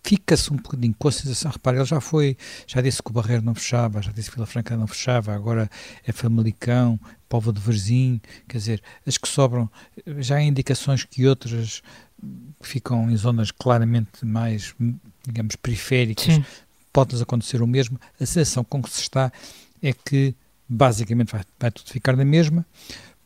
fica-se 0.02 0.52
um 0.52 0.56
bocadinho 0.56 0.94
com 0.98 1.08
a 1.08 1.12
sensação, 1.12 1.50
repare, 1.50 1.78
ele 1.78 1.84
já 1.84 2.00
foi, 2.00 2.36
já 2.66 2.80
disse 2.80 3.02
que 3.02 3.10
o 3.10 3.12
Barreiro 3.12 3.42
não 3.42 3.54
fechava, 3.54 4.02
já 4.02 4.10
disse 4.12 4.30
que 4.30 4.36
Vila 4.36 4.46
Franca 4.46 4.76
não 4.76 4.86
fechava, 4.86 5.34
agora 5.34 5.70
é 6.06 6.12
Famalicão, 6.12 6.98
Povo 7.28 7.52
de 7.52 7.60
Varzim, 7.60 8.20
quer 8.48 8.58
dizer, 8.58 8.82
as 9.06 9.16
que 9.18 9.28
sobram, 9.28 9.70
já 10.18 10.36
há 10.36 10.42
indicações 10.42 11.04
que 11.04 11.26
outras 11.26 11.82
ficam 12.60 13.10
em 13.10 13.16
zonas 13.16 13.50
claramente 13.50 14.24
mais, 14.24 14.74
digamos, 15.24 15.56
periféricas, 15.56 16.40
pode-lhes 16.92 17.22
acontecer 17.22 17.62
o 17.62 17.66
mesmo, 17.66 17.98
a 18.20 18.26
sensação 18.26 18.64
com 18.64 18.82
que 18.82 18.90
se 18.90 19.02
está 19.02 19.30
é 19.82 19.92
que 19.92 20.34
basicamente 20.68 21.32
vai, 21.32 21.42
vai 21.58 21.70
tudo 21.70 21.90
ficar 21.90 22.16
na 22.16 22.24
mesma, 22.24 22.64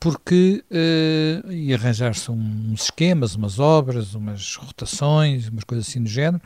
porque 0.05 0.63
uh, 0.71 1.51
e 1.51 1.73
arranjar-se 1.73 2.31
uns 2.31 2.83
esquemas, 2.83 3.35
umas 3.35 3.59
obras, 3.59 4.13
umas 4.13 4.55
rotações, 4.57 5.49
umas 5.49 5.65
coisas 5.65 5.89
assim 5.89 6.03
do 6.03 6.11
género. 6.11 6.43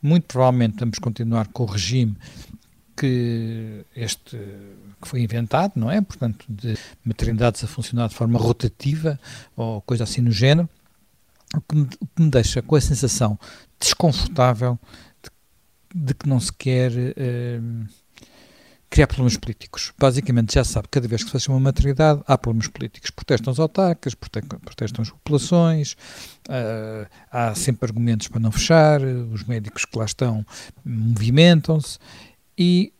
Muito 0.00 0.26
provavelmente 0.26 0.76
vamos 0.78 0.96
continuar 1.00 1.48
com 1.48 1.64
o 1.64 1.66
regime 1.66 2.16
que 2.96 3.84
este 3.96 4.36
que 5.02 5.08
foi 5.08 5.22
inventado, 5.22 5.72
não 5.74 5.90
é? 5.90 6.00
Portanto, 6.00 6.46
de 6.48 6.78
maternidades 7.04 7.64
a 7.64 7.66
funcionar 7.66 8.08
de 8.08 8.14
forma 8.14 8.38
rotativa 8.38 9.18
ou 9.56 9.80
coisa 9.80 10.04
assim 10.04 10.20
no 10.20 10.30
género, 10.30 10.68
o 11.52 11.60
que 11.62 11.74
me, 11.74 11.88
o 12.00 12.06
que 12.06 12.22
me 12.22 12.30
deixa 12.30 12.62
com 12.62 12.76
a 12.76 12.80
sensação 12.80 13.36
desconfortável 13.80 14.78
de, 15.20 16.00
de 16.04 16.14
que 16.14 16.28
não 16.28 16.38
se 16.38 16.52
quer 16.52 16.92
uh, 16.92 17.86
criar 18.90 19.06
problemas 19.06 19.36
políticos. 19.36 19.92
Basicamente, 19.96 20.54
já 20.54 20.64
sabe, 20.64 20.88
cada 20.90 21.06
vez 21.06 21.22
que 21.22 21.28
se 21.28 21.32
faz 21.32 21.46
uma 21.46 21.60
maternidade, 21.60 22.20
há 22.26 22.36
problemas 22.36 22.66
políticos. 22.66 23.10
Protestam 23.10 23.52
os 23.52 23.60
autarcas, 23.60 24.14
protestam 24.14 25.02
as 25.02 25.10
populações, 25.10 25.92
uh, 26.48 27.08
há 27.30 27.54
sempre 27.54 27.86
argumentos 27.86 28.26
para 28.26 28.40
não 28.40 28.50
fechar, 28.50 29.00
os 29.00 29.44
médicos 29.44 29.84
que 29.84 29.96
lá 29.96 30.04
estão 30.04 30.44
movimentam-se 30.84 31.98
e 32.58 32.92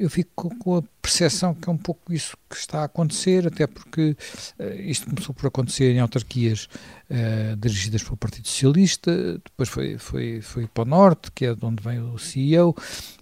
eu 0.00 0.10
fico 0.10 0.54
com 0.58 0.76
a 0.76 0.82
percepção 1.00 1.54
que 1.54 1.68
é 1.68 1.72
um 1.72 1.76
pouco 1.76 2.12
isso 2.12 2.36
que 2.48 2.56
está 2.56 2.80
a 2.80 2.84
acontecer, 2.84 3.46
até 3.46 3.66
porque 3.66 4.16
uh, 4.58 4.80
isto 4.80 5.06
começou 5.06 5.34
por 5.34 5.46
acontecer 5.46 5.92
em 5.92 6.00
autarquias 6.00 6.68
uh, 7.10 7.56
dirigidas 7.56 8.02
pelo 8.02 8.16
Partido 8.16 8.48
Socialista, 8.48 9.40
depois 9.44 9.68
foi, 9.68 9.98
foi, 9.98 10.40
foi 10.40 10.66
para 10.66 10.82
o 10.82 10.86
Norte, 10.86 11.30
que 11.32 11.46
é 11.46 11.54
de 11.54 11.64
onde 11.64 11.82
vem 11.82 12.00
o 12.00 12.18
CEO. 12.18 12.74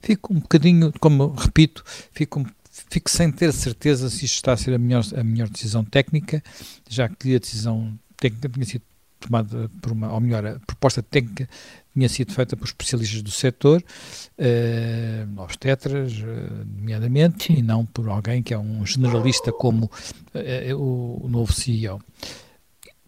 Fico 0.03 0.33
um 0.33 0.41
bocadinho, 0.41 0.93
como 1.01 1.35
repito, 1.35 1.85
fico 2.13 2.45
fico 2.89 3.11
sem 3.11 3.31
ter 3.31 3.53
certeza 3.53 4.09
se 4.09 4.25
isto 4.25 4.37
está 4.37 4.53
a 4.53 4.57
ser 4.57 4.75
a 4.75 4.79
melhor, 4.79 5.05
a 5.15 5.23
melhor 5.23 5.49
decisão 5.49 5.85
técnica, 5.85 6.43
já 6.89 7.09
que 7.09 7.37
a 7.37 7.39
decisão 7.39 7.99
técnica 8.17 8.49
tinha 8.49 8.65
sido 8.65 8.83
tomada 9.27 9.71
por 9.81 9.93
uma, 9.93 10.13
ou 10.13 10.21
melhor, 10.21 10.45
a 10.47 10.61
proposta 10.67 11.03
técnica 11.03 11.49
tinha 11.93 12.09
sido 12.09 12.33
feita 12.33 12.57
por 12.57 12.65
especialistas 12.65 13.23
do 13.23 13.31
setor, 13.31 13.83
uh, 14.39 15.41
obstetras, 15.41 16.13
uh, 16.13 16.65
nomeadamente, 16.77 17.47
Sim. 17.47 17.59
e 17.59 17.63
não 17.63 17.85
por 17.85 18.09
alguém 18.09 18.43
que 18.43 18.55
é 18.55 18.59
um 18.59 18.85
generalista 18.87 19.53
como 19.53 19.87
uh, 19.87 20.77
o, 20.77 21.27
o, 21.27 21.29
novo 21.29 21.53
CEO. 21.53 22.01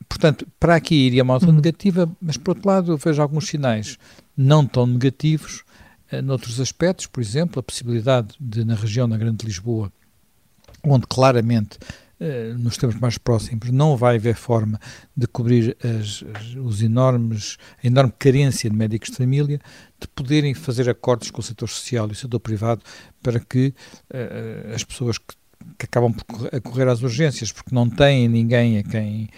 Portanto, 0.09 0.47
para 0.61 0.77
aqui 0.77 0.95
iria 0.95 1.23
uma 1.23 1.35
nota 1.35 1.47
hum. 1.47 1.53
negativa, 1.53 2.11
mas 2.21 2.37
por 2.37 2.53
outro 2.57 2.69
lado 2.69 2.93
eu 2.93 2.99
vejo 2.99 3.23
alguns 3.23 3.49
sinais 3.49 3.99
não 4.37 4.67
tão 4.67 4.87
negativos 4.87 5.65
uh, 6.13 6.21
noutros 6.21 6.61
aspectos, 6.61 7.07
por 7.07 7.23
exemplo, 7.23 7.61
a 7.61 7.63
possibilidade 7.63 8.35
de 8.39 8.65
na 8.65 8.75
região, 8.75 9.07
na 9.07 9.17
Grande 9.17 9.47
Lisboa, 9.47 9.91
onde 10.83 11.07
claramente 11.07 11.79
eh, 12.25 12.55
nos 12.57 12.79
tempos 12.79 12.99
mais 12.99 13.19
próximos 13.19 13.71
não 13.71 13.99
vai 13.99 14.17
haver 14.17 14.35
forma 14.35 14.81
de 15.15 15.27
cobrir 15.27 15.77
as, 15.85 16.25
os 16.57 16.81
enormes, 16.81 17.59
a 17.83 17.87
enorme 17.87 18.15
carência 18.19 18.71
de 18.71 18.75
médicos 18.75 19.11
de 19.11 19.17
família, 19.19 19.61
de 20.01 20.09
poderem 20.09 20.55
fazer 20.55 20.89
acordos 20.89 21.31
com 21.31 21.43
o 21.43 21.45
setor 21.45 21.69
social 21.69 22.09
e 22.09 22.13
o 22.13 22.15
setor 22.15 22.41
privado 22.41 22.83
para 23.23 23.39
que 23.39 23.75
uh, 24.11 24.75
as 24.75 24.83
pessoas 24.83 25.19
que, 25.19 25.35
que, 25.79 25.85
acabam 25.85 26.15
por 26.15 26.63
correr 26.63 26.89
às 26.89 27.03
urgências 27.03 27.53
porque 27.53 27.75
não 27.75 27.91
têm 27.91 28.27
ninguém 28.27 28.79
a 28.79 28.83
quem 28.83 29.29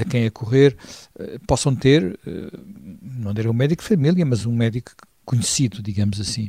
a 0.00 0.08
quem 0.08 0.24
acorrer, 0.24 0.74
uh, 1.16 1.38
possam 1.46 1.74
ter, 1.74 2.18
não 3.02 3.34
direi 3.34 3.50
um 3.50 3.54
médico 3.54 3.82
de 3.82 3.88
família, 3.88 4.24
mas 4.24 4.46
um 4.46 4.54
médico 4.54 4.92
conhecido, 5.26 5.82
digamos 5.82 6.18
assim. 6.20 6.48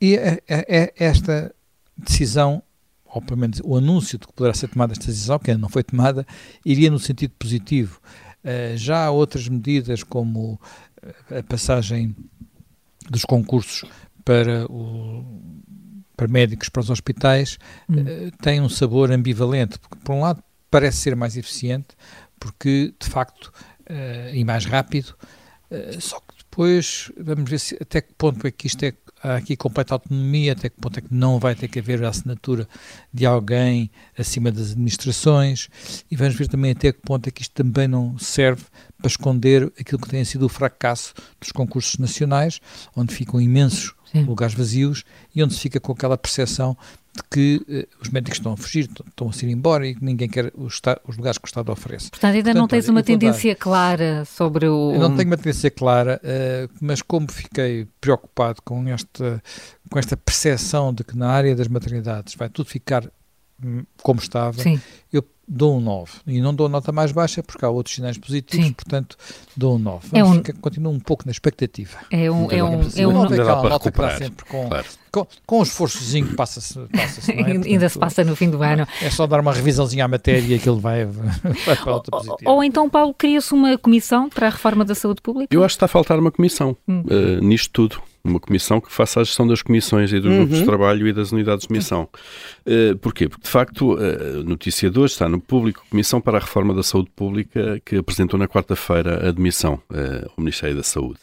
E 0.00 0.16
é, 0.16 0.40
é, 0.46 0.76
é 0.78 0.94
esta 0.96 1.52
decisão 1.96 2.62
ou 3.12 3.20
pelo 3.20 3.40
menos 3.40 3.60
o 3.64 3.76
anúncio 3.76 4.18
de 4.18 4.26
que 4.26 4.32
poderá 4.32 4.54
ser 4.54 4.68
tomada 4.68 4.92
esta 4.92 5.06
decisão, 5.06 5.38
que 5.38 5.50
ainda 5.50 5.60
não 5.60 5.68
foi 5.68 5.82
tomada, 5.82 6.26
iria 6.64 6.90
no 6.90 6.98
sentido 6.98 7.32
positivo. 7.38 8.00
Uh, 8.44 8.76
já 8.76 9.06
há 9.06 9.10
outras 9.10 9.48
medidas, 9.48 10.02
como 10.02 10.58
eh, 11.02 11.38
a 11.40 11.42
passagem 11.42 12.16
dos 13.10 13.24
concursos 13.24 13.88
para, 14.24 14.64
o, 14.66 15.24
para 16.16 16.28
médicos 16.28 16.68
para 16.68 16.80
os 16.80 16.88
hospitais, 16.88 17.58
hum. 17.88 17.96
uh, 17.96 18.30
tem 18.40 18.60
um 18.60 18.68
sabor 18.68 19.10
ambivalente, 19.10 19.78
porque, 19.78 19.96
por 20.02 20.14
um 20.14 20.20
lado, 20.20 20.42
parece 20.70 20.98
ser 20.98 21.16
mais 21.16 21.36
eficiente, 21.36 21.88
porque, 22.38 22.94
de 22.98 23.08
facto, 23.08 23.52
uh, 23.90 24.34
e 24.34 24.44
mais 24.44 24.64
rápido, 24.64 25.14
só 26.00 26.18
que 26.18 26.39
depois 26.50 27.12
vamos 27.16 27.48
ver 27.48 27.60
se, 27.60 27.76
até 27.80 28.00
que 28.00 28.12
ponto 28.14 28.44
é 28.44 28.50
que 28.50 28.66
isto 28.66 28.82
é 28.82 28.92
há 29.22 29.36
aqui 29.36 29.56
completa 29.56 29.94
autonomia, 29.94 30.52
até 30.52 30.68
que 30.68 30.80
ponto 30.80 30.98
é 30.98 31.02
que 31.02 31.14
não 31.14 31.38
vai 31.38 31.54
ter 31.54 31.68
que 31.68 31.78
haver 31.78 32.02
a 32.04 32.08
assinatura 32.08 32.66
de 33.12 33.24
alguém 33.24 33.90
acima 34.18 34.50
das 34.50 34.72
administrações, 34.72 35.68
e 36.10 36.16
vamos 36.16 36.34
ver 36.34 36.48
também 36.48 36.72
até 36.72 36.92
que 36.92 37.00
ponto 37.00 37.28
é 37.28 37.30
que 37.30 37.42
isto 37.42 37.52
também 37.52 37.86
não 37.86 38.18
serve 38.18 38.64
para 38.98 39.06
esconder 39.06 39.72
aquilo 39.78 40.00
que 40.00 40.08
tem 40.08 40.24
sido 40.24 40.46
o 40.46 40.48
fracasso 40.48 41.14
dos 41.40 41.52
concursos 41.52 41.98
nacionais, 41.98 42.60
onde 42.96 43.14
ficam 43.14 43.40
imensos 43.40 43.94
Sim. 44.10 44.24
lugares 44.24 44.54
vazios 44.54 45.04
e 45.34 45.42
onde 45.42 45.54
se 45.54 45.60
fica 45.60 45.78
com 45.78 45.92
aquela 45.92 46.18
percepção 46.18 46.76
de 47.14 47.22
que 47.30 47.62
eh, 47.68 47.88
os 48.00 48.08
médicos 48.08 48.38
estão 48.38 48.52
a 48.52 48.56
fugir, 48.56 48.88
estão 49.08 49.28
a 49.28 49.44
ir 49.44 49.50
embora 49.50 49.86
e 49.86 49.94
que 49.94 50.04
ninguém 50.04 50.28
quer 50.28 50.52
os, 50.54 50.80
os 51.06 51.16
lugares 51.16 51.38
que 51.38 51.44
o 51.44 51.48
Estado 51.48 51.72
oferece. 51.72 52.10
Portanto, 52.10 52.34
ainda 52.34 52.44
Portanto, 52.44 52.60
não 52.60 52.68
tens 52.68 52.88
uma 52.88 53.02
tendência 53.02 53.54
dar, 53.54 53.60
clara 53.60 54.24
sobre 54.24 54.68
o... 54.68 54.92
Eu 54.94 55.00
não 55.00 55.16
tenho 55.16 55.28
uma 55.28 55.36
tendência 55.36 55.70
clara, 55.70 56.20
uh, 56.22 56.72
mas 56.80 57.02
como 57.02 57.30
fiquei 57.30 57.88
preocupado 58.00 58.62
com 58.62 58.86
esta, 58.88 59.42
com 59.90 59.98
esta 59.98 60.16
percepção 60.16 60.94
de 60.94 61.02
que 61.02 61.16
na 61.16 61.30
área 61.30 61.54
das 61.56 61.66
maternidades 61.66 62.34
vai 62.36 62.48
tudo 62.48 62.68
ficar 62.68 63.04
hum, 63.62 63.82
como 64.02 64.20
estava, 64.20 64.62
Sim. 64.62 64.80
eu 65.12 65.24
dou 65.50 65.76
um 65.76 65.80
9. 65.80 66.12
E 66.28 66.40
não 66.40 66.54
dou 66.54 66.68
nota 66.68 66.92
mais 66.92 67.10
baixa 67.10 67.42
porque 67.42 67.64
há 67.64 67.68
outros 67.68 67.96
sinais 67.96 68.16
positivos, 68.16 68.66
Sim. 68.66 68.72
portanto 68.72 69.16
dou 69.56 69.74
um 69.74 69.78
9. 69.78 70.08
É 70.12 70.22
um... 70.22 70.40
continuo 70.60 70.92
um 70.92 71.00
pouco 71.00 71.24
na 71.26 71.32
expectativa. 71.32 71.98
É 72.10 72.30
um... 72.30 72.50
É 72.50 72.62
um, 72.62 72.80
é 72.96 73.06
um, 73.06 73.12
nota, 73.12 73.34
é 73.34 73.40
aquela 73.40 73.68
nota 73.68 73.90
que 73.90 74.18
sempre 74.18 74.46
com, 74.46 74.68
claro. 74.68 74.86
com, 75.10 75.26
com 75.44 75.58
um 75.58 75.62
esforçozinho 75.62 76.36
passa-se. 76.36 76.78
Passa 76.78 77.32
é? 77.32 77.42
Ainda 77.66 77.88
se 77.88 77.98
passa 77.98 78.22
no 78.22 78.36
fim 78.36 78.48
do 78.48 78.62
ano. 78.62 78.86
É 79.02 79.10
só 79.10 79.26
dar 79.26 79.40
uma 79.40 79.52
revisãozinha 79.52 80.04
à 80.04 80.08
matéria 80.08 80.56
que 80.58 80.68
ele 80.68 80.80
vai, 80.80 81.04
vai 81.66 81.76
para 81.76 81.94
outra 81.94 82.10
positiva. 82.12 82.48
Ou, 82.50 82.56
ou 82.56 82.64
então, 82.64 82.88
Paulo, 82.88 83.12
cria-se 83.12 83.52
uma 83.52 83.76
comissão 83.76 84.28
para 84.28 84.46
a 84.46 84.50
reforma 84.50 84.84
da 84.84 84.94
saúde 84.94 85.20
pública? 85.20 85.52
Eu 85.52 85.64
acho 85.64 85.74
que 85.74 85.76
está 85.76 85.86
a 85.86 85.88
faltar 85.88 86.18
uma 86.18 86.30
comissão 86.30 86.76
hum. 86.86 87.02
uh, 87.02 87.44
nisto 87.44 87.70
tudo 87.72 88.00
uma 88.24 88.40
comissão 88.40 88.80
que 88.80 88.92
faça 88.92 89.20
a 89.20 89.24
gestão 89.24 89.46
das 89.46 89.62
comissões 89.62 90.12
e 90.12 90.20
dos 90.20 90.30
uhum. 90.30 90.38
grupos 90.38 90.58
de 90.58 90.64
trabalho 90.64 91.06
e 91.06 91.12
das 91.12 91.32
unidades 91.32 91.66
de 91.66 91.72
missão. 91.72 92.08
Uh, 92.66 92.96
porquê? 92.98 93.28
Porque, 93.28 93.44
de 93.44 93.50
facto, 93.50 93.96
a 93.98 94.42
notícia 94.42 94.90
de 94.90 94.98
hoje 94.98 95.12
está 95.12 95.28
no 95.28 95.40
público, 95.40 95.84
Comissão 95.90 96.20
para 96.20 96.38
a 96.38 96.40
Reforma 96.40 96.74
da 96.74 96.82
Saúde 96.82 97.10
Pública, 97.14 97.80
que 97.84 97.96
apresentou 97.96 98.38
na 98.38 98.46
quarta-feira 98.46 99.26
a 99.26 99.28
admissão 99.28 99.74
uh, 99.90 100.26
ao 100.26 100.34
Ministério 100.38 100.76
da 100.76 100.82
Saúde. 100.82 101.20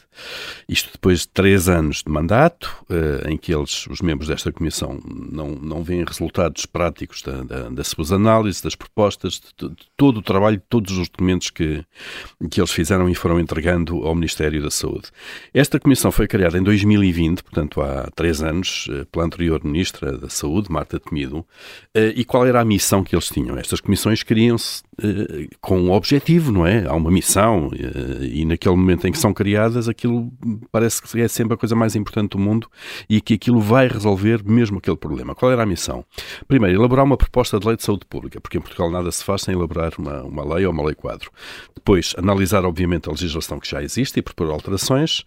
Isto 0.68 0.90
depois 0.92 1.20
de 1.20 1.28
três 1.28 1.68
anos 1.68 2.02
de 2.02 2.10
mandato, 2.10 2.84
uh, 2.90 3.28
em 3.28 3.36
que 3.36 3.54
eles, 3.54 3.86
os 3.86 4.00
membros 4.00 4.28
desta 4.28 4.52
comissão, 4.52 5.00
não, 5.04 5.50
não 5.50 5.82
veem 5.82 6.04
resultados 6.04 6.66
práticos 6.66 7.22
da, 7.22 7.42
da, 7.42 7.68
das 7.68 7.88
suas 7.88 8.12
análises, 8.12 8.60
das 8.60 8.74
propostas, 8.74 9.40
de, 9.40 9.68
de, 9.68 9.76
todo 9.96 10.18
o 10.18 10.22
trabalho, 10.22 10.56
de 10.56 10.64
todos 10.68 10.96
os 10.98 11.08
documentos 11.08 11.50
que, 11.50 11.84
que 12.50 12.60
eles 12.60 12.70
fizeram 12.70 13.08
e 13.08 13.14
foram 13.14 13.40
entregando 13.40 14.06
ao 14.06 14.14
Ministério 14.14 14.62
da 14.62 14.70
Saúde. 14.70 15.08
Esta 15.52 15.80
comissão 15.80 16.12
foi 16.12 16.26
criada 16.26 16.58
em 16.58 16.62
2020, 16.88 17.42
portanto 17.42 17.80
há 17.80 18.10
três 18.14 18.42
anos, 18.42 18.88
uh, 18.88 19.06
pela 19.06 19.24
anterior 19.24 19.62
Ministra 19.62 20.16
da 20.16 20.28
Saúde, 20.28 20.70
Marta 20.70 20.98
Temido, 20.98 21.38
uh, 21.38 21.46
e 22.14 22.24
qual 22.24 22.46
era 22.46 22.60
a 22.60 22.64
missão 22.64 23.04
que 23.04 23.14
eles 23.14 23.28
tinham? 23.28 23.56
Estas 23.58 23.80
comissões 23.80 24.22
criam-se 24.22 24.82
com 25.60 25.78
um 25.80 25.92
objetivo, 25.92 26.50
não 26.50 26.66
é? 26.66 26.84
Há 26.84 26.92
uma 26.92 27.10
missão, 27.10 27.70
e 28.20 28.44
naquele 28.44 28.74
momento 28.74 29.06
em 29.06 29.12
que 29.12 29.18
são 29.18 29.32
criadas, 29.32 29.88
aquilo 29.88 30.32
parece 30.72 31.00
que 31.00 31.20
é 31.20 31.28
sempre 31.28 31.54
a 31.54 31.56
coisa 31.56 31.76
mais 31.76 31.94
importante 31.94 32.30
do 32.30 32.38
mundo 32.38 32.68
e 33.08 33.20
que 33.20 33.34
aquilo 33.34 33.60
vai 33.60 33.86
resolver 33.86 34.42
mesmo 34.44 34.78
aquele 34.78 34.96
problema. 34.96 35.36
Qual 35.36 35.52
era 35.52 35.62
a 35.62 35.66
missão? 35.66 36.04
Primeiro, 36.48 36.80
elaborar 36.80 37.04
uma 37.04 37.16
proposta 37.16 37.60
de 37.60 37.66
lei 37.66 37.76
de 37.76 37.84
saúde 37.84 38.06
pública, 38.06 38.40
porque 38.40 38.58
em 38.58 38.60
Portugal 38.60 38.90
nada 38.90 39.12
se 39.12 39.22
faz 39.22 39.42
sem 39.42 39.54
elaborar 39.54 39.92
uma, 39.98 40.22
uma 40.22 40.54
lei 40.54 40.66
ou 40.66 40.72
uma 40.72 40.84
lei 40.84 40.96
quadro. 40.96 41.30
Depois, 41.74 42.14
analisar, 42.18 42.64
obviamente, 42.64 43.08
a 43.08 43.12
legislação 43.12 43.60
que 43.60 43.70
já 43.70 43.80
existe 43.80 44.18
e 44.18 44.22
propor 44.22 44.50
alterações 44.50 45.24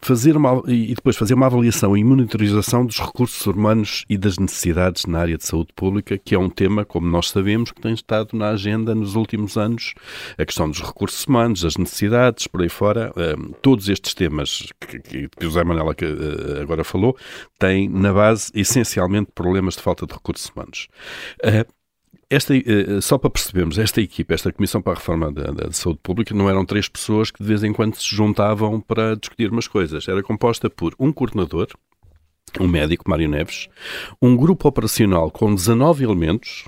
fazer 0.00 0.36
uma, 0.36 0.62
e 0.66 0.94
depois 0.94 1.16
fazer 1.16 1.34
uma 1.34 1.46
avaliação 1.46 1.96
e 1.96 2.04
monitorização 2.04 2.86
dos 2.86 2.98
recursos 2.98 3.44
humanos 3.46 4.04
e 4.08 4.16
das 4.16 4.38
necessidades 4.38 5.06
na 5.06 5.20
área 5.20 5.36
de 5.36 5.44
saúde 5.44 5.72
pública, 5.74 6.16
que 6.16 6.34
é 6.34 6.38
um 6.38 6.48
tema, 6.48 6.84
como 6.84 7.06
nós 7.08 7.30
sabemos, 7.30 7.72
que 7.72 7.80
tem 7.80 7.92
estado 7.92 8.36
na 8.36 8.50
agenda 8.50 8.94
nos 8.94 9.14
últimos 9.14 9.56
anos. 9.56 9.94
A 10.36 10.44
questão 10.44 10.68
dos 10.68 10.80
recursos 10.80 11.24
humanos, 11.26 11.62
das 11.62 11.76
necessidades, 11.76 12.46
por 12.46 12.62
aí 12.62 12.68
fora, 12.68 13.12
um, 13.16 13.52
todos 13.60 13.88
estes 13.88 14.14
temas 14.14 14.72
que, 14.80 14.98
que, 15.00 15.28
que 15.28 15.46
o 15.46 15.50
José 15.50 15.64
Manuela 15.64 15.94
que, 15.94 16.04
uh, 16.04 16.62
agora 16.62 16.84
falou, 16.84 17.16
têm 17.58 17.88
na 17.88 18.12
base 18.12 18.50
essencialmente 18.54 19.30
problemas 19.34 19.74
de 19.74 19.82
falta 19.82 20.06
de 20.06 20.14
recursos 20.14 20.50
humanos. 20.54 20.88
Uh, 21.42 21.77
esta, 22.30 22.54
eh, 22.54 22.62
eh, 22.66 23.00
só 23.00 23.16
para 23.16 23.30
percebermos, 23.30 23.78
esta 23.78 24.00
equipa, 24.00 24.34
esta 24.34 24.52
Comissão 24.52 24.82
para 24.82 24.92
a 24.92 24.96
Reforma 24.96 25.32
da, 25.32 25.50
da, 25.50 25.72
Saúde 25.72 26.00
Pública, 26.02 26.34
não 26.34 26.48
eram 26.48 26.64
três 26.64 26.88
pessoas 26.88 27.30
que 27.30 27.42
de 27.42 27.48
vez 27.48 27.64
em 27.64 27.72
quando 27.72 27.96
se 27.96 28.14
juntavam 28.14 28.80
para 28.80 29.16
discutir 29.16 29.50
umas 29.50 29.66
coisas. 29.66 30.06
Era 30.08 30.22
composta 30.22 30.68
por 30.68 30.94
um 30.98 31.12
coordenador, 31.12 31.68
um 32.60 32.68
médico, 32.68 33.08
Mário 33.08 33.28
Neves, 33.28 33.68
um 34.20 34.36
grupo 34.36 34.68
operacional 34.68 35.30
com 35.30 35.54
19 35.54 36.04
elementos, 36.04 36.64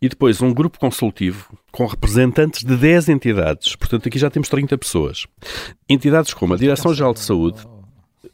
e 0.00 0.08
depois 0.08 0.40
um 0.40 0.52
grupo 0.52 0.78
consultivo 0.78 1.52
com 1.72 1.86
representantes 1.86 2.64
de 2.64 2.76
10 2.76 3.08
entidades. 3.08 3.74
Portanto, 3.76 4.06
aqui 4.08 4.18
já 4.18 4.30
temos 4.30 4.48
30 4.48 4.78
pessoas. 4.78 5.26
Entidades 5.88 6.32
como 6.32 6.54
a 6.54 6.56
Direção-Geral 6.56 7.12
de 7.12 7.20
Saúde. 7.20 7.66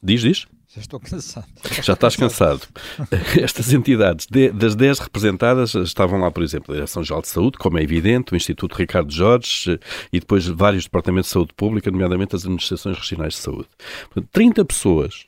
Diz, 0.03 0.21
diz? 0.21 0.47
Já 0.75 0.81
estou 0.81 0.99
cansado. 0.99 1.47
Já 1.83 1.93
estás 1.93 2.17
cansado. 2.17 2.63
Estas 3.41 3.73
entidades, 3.73 4.27
de, 4.27 4.51
das 4.51 4.75
10 4.75 4.99
representadas, 4.99 5.75
estavam 5.77 6.19
lá, 6.19 6.33
por 6.33 6.43
exemplo, 6.43 6.73
a 6.73 6.75
Direção-Geral 6.75 7.23
de 7.23 7.29
Saúde, 7.29 7.59
como 7.59 7.79
é 7.79 7.83
evidente, 7.83 8.33
o 8.33 8.37
Instituto 8.37 8.75
Ricardo 8.75 9.13
Jorge 9.13 9.79
e 10.13 10.19
depois 10.19 10.49
vários 10.49 10.83
departamentos 10.83 11.29
de 11.29 11.35
saúde 11.35 11.53
pública, 11.55 11.93
nomeadamente 11.93 12.35
as 12.35 12.43
administrações 12.43 12.99
regionais 12.99 13.35
de 13.35 13.41
saúde. 13.41 13.69
Portanto, 14.07 14.29
30 14.33 14.65
pessoas 14.65 15.27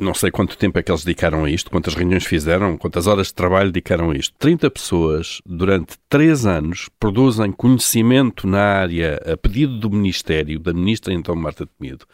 não 0.00 0.14
sei 0.14 0.30
quanto 0.30 0.56
tempo 0.56 0.78
é 0.78 0.82
que 0.82 0.90
eles 0.90 1.04
dedicaram 1.04 1.44
a 1.44 1.50
isto, 1.50 1.70
quantas 1.70 1.94
reuniões 1.94 2.24
fizeram, 2.24 2.76
quantas 2.76 3.06
horas 3.06 3.28
de 3.28 3.34
trabalho 3.34 3.70
dedicaram 3.70 4.10
a 4.10 4.16
isto. 4.16 4.34
30 4.38 4.70
pessoas, 4.70 5.40
durante 5.44 5.96
3 6.08 6.46
anos, 6.46 6.88
produzem 6.98 7.52
conhecimento 7.52 8.46
na 8.46 8.62
área, 8.62 9.20
a 9.30 9.36
pedido 9.36 9.78
do 9.78 9.90
Ministério, 9.90 10.58
da 10.58 10.72
Ministra 10.72 11.12
então 11.12 11.36
Marta 11.36 11.66
Temido, 11.66 12.06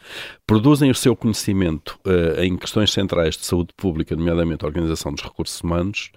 produzem 0.45 0.91
o 0.91 0.95
seu 0.95 1.15
conhecimento 1.15 1.97
uh, 2.05 2.41
em 2.41 2.57
questões 2.57 2.91
centrais 2.91 3.37
de 3.37 3.45
saúde 3.45 3.69
pública, 3.75 4.15
nomeadamente 4.15 4.65
a 4.65 4.67
organização 4.67 5.13
dos 5.13 5.23
recursos 5.23 5.61
humanos, 5.61 6.11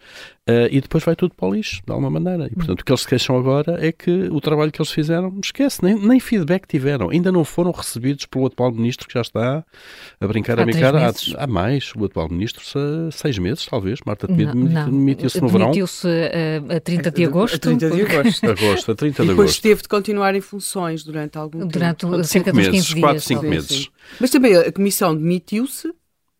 Uh, 0.50 0.66
e 0.68 0.80
depois 0.80 1.04
vai 1.04 1.14
tudo 1.14 1.32
para 1.34 1.48
o 1.48 1.54
lixo, 1.54 1.80
de 1.86 1.92
alguma 1.92 2.10
maneira. 2.10 2.48
E, 2.50 2.56
portanto, 2.56 2.80
o 2.80 2.84
que 2.84 2.90
eles 2.90 3.02
se 3.02 3.06
queixam 3.06 3.36
agora 3.36 3.76
é 3.86 3.92
que 3.92 4.10
o 4.32 4.40
trabalho 4.40 4.72
que 4.72 4.80
eles 4.80 4.90
fizeram, 4.90 5.38
esquece, 5.40 5.84
nem, 5.84 5.94
nem 5.94 6.18
feedback 6.18 6.66
tiveram. 6.66 7.10
Ainda 7.10 7.30
não 7.30 7.44
foram 7.44 7.70
recebidos 7.70 8.26
pelo 8.26 8.46
atual 8.46 8.72
ministro, 8.72 9.06
que 9.06 9.14
já 9.14 9.20
está 9.20 9.64
a 10.20 10.26
brincar 10.26 10.58
há 10.58 10.62
a 10.62 10.64
brincar 10.64 10.96
há, 10.96 11.12
há, 11.38 11.46
mais. 11.60 11.92
O 11.96 12.04
atual 12.04 12.28
ministro, 12.28 12.62
seis 13.12 13.38
meses, 13.38 13.66
talvez. 13.66 14.00
Marta 14.04 14.26
demitiu-se 14.26 15.40
no 15.40 15.48
verão. 15.48 15.66
Demitiu-se 15.66 16.06
uh, 16.06 16.76
a 16.76 16.80
30 16.80 17.10
de 17.10 17.24
agosto. 17.26 17.54
A 17.54 17.58
30 17.58 17.90
de 17.90 18.02
agosto. 18.02 18.46
agosto, 18.46 18.92
a 18.92 18.94
30 18.94 19.22
de 19.22 19.28
e 19.28 19.30
depois 19.30 19.58
teve 19.58 19.82
de 19.82 19.88
continuar 19.88 20.34
em 20.34 20.40
funções 20.40 21.04
durante 21.04 21.36
algum 21.36 21.66
durante 21.66 22.00
tempo. 22.00 22.12
Durante 22.12 22.28
cerca 22.28 22.52
de 22.52 22.70
15 22.70 22.94
dias. 22.94 23.00
4, 23.00 23.20
5 23.20 23.42
meses. 23.42 23.90
Mas 24.18 24.30
também 24.30 24.56
a 24.56 24.72
comissão 24.72 25.14
demitiu-se 25.16 25.92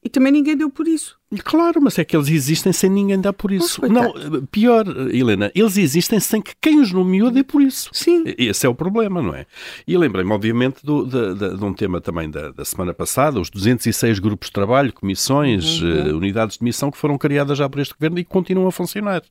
e 0.03 0.09
também 0.09 0.33
ninguém 0.33 0.57
deu 0.57 0.71
por 0.71 0.89
isso. 0.89 1.20
Claro, 1.39 1.81
mas 1.81 1.97
é 1.97 2.05
que 2.05 2.17
eles 2.17 2.29
existem 2.29 2.73
sem 2.73 2.91
ninguém 2.91 3.21
dar 3.21 3.33
por 3.33 3.53
isso. 3.53 3.81
Não, 3.87 4.13
pior, 4.51 4.85
Helena, 5.13 5.53
eles 5.55 5.77
existem 5.77 6.19
sem 6.19 6.43
que 6.43 6.53
quem 6.61 6.81
os 6.81 6.93
nomeou 6.93 7.31
dê 7.31 7.45
por 7.45 7.63
isso. 7.63 7.89
Sim. 7.93 8.25
Esse 8.37 8.67
é 8.67 8.69
o 8.69 8.75
problema, 8.75 9.23
não 9.23 9.33
é? 9.33 9.47
E 9.87 9.97
lembrei-me, 9.97 10.33
obviamente, 10.33 10.85
do, 10.85 11.07
de, 11.07 11.35
de, 11.35 11.57
de, 11.57 11.65
um 11.65 11.73
tema 11.73 12.01
também 12.01 12.29
da, 12.29 12.51
da, 12.51 12.65
semana 12.65 12.93
passada, 12.93 13.39
os 13.39 13.49
206 13.49 14.19
grupos 14.19 14.49
de 14.49 14.53
trabalho, 14.53 14.93
comissões, 14.93 15.81
uhum. 15.81 16.15
uh, 16.15 16.17
unidades 16.17 16.59
de 16.59 16.65
missão 16.65 16.91
que 16.91 16.99
foram 16.99 17.17
criadas 17.17 17.59
já 17.59 17.69
por 17.69 17.79
este 17.79 17.95
governo 17.95 18.19
e 18.19 18.25
que 18.25 18.31
continuam 18.31 18.67
a 18.67 18.73
funcionar. 18.73 19.23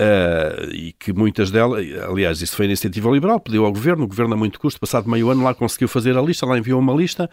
Uh, 0.00 0.70
e 0.72 0.94
que 0.96 1.12
muitas 1.12 1.50
delas, 1.50 1.84
aliás, 2.08 2.40
isso 2.40 2.54
foi 2.54 2.66
a 2.66 2.68
iniciativa 2.68 3.10
liberal, 3.10 3.40
pediu 3.40 3.64
ao 3.64 3.72
governo, 3.72 4.04
o 4.04 4.08
governo 4.08 4.34
a 4.34 4.36
muito 4.36 4.60
custo, 4.60 4.78
passado 4.78 5.10
meio 5.10 5.28
ano, 5.28 5.42
lá 5.42 5.52
conseguiu 5.54 5.88
fazer 5.88 6.16
a 6.16 6.22
lista, 6.22 6.46
lá 6.46 6.56
enviou 6.56 6.78
uma 6.78 6.94
lista. 6.94 7.28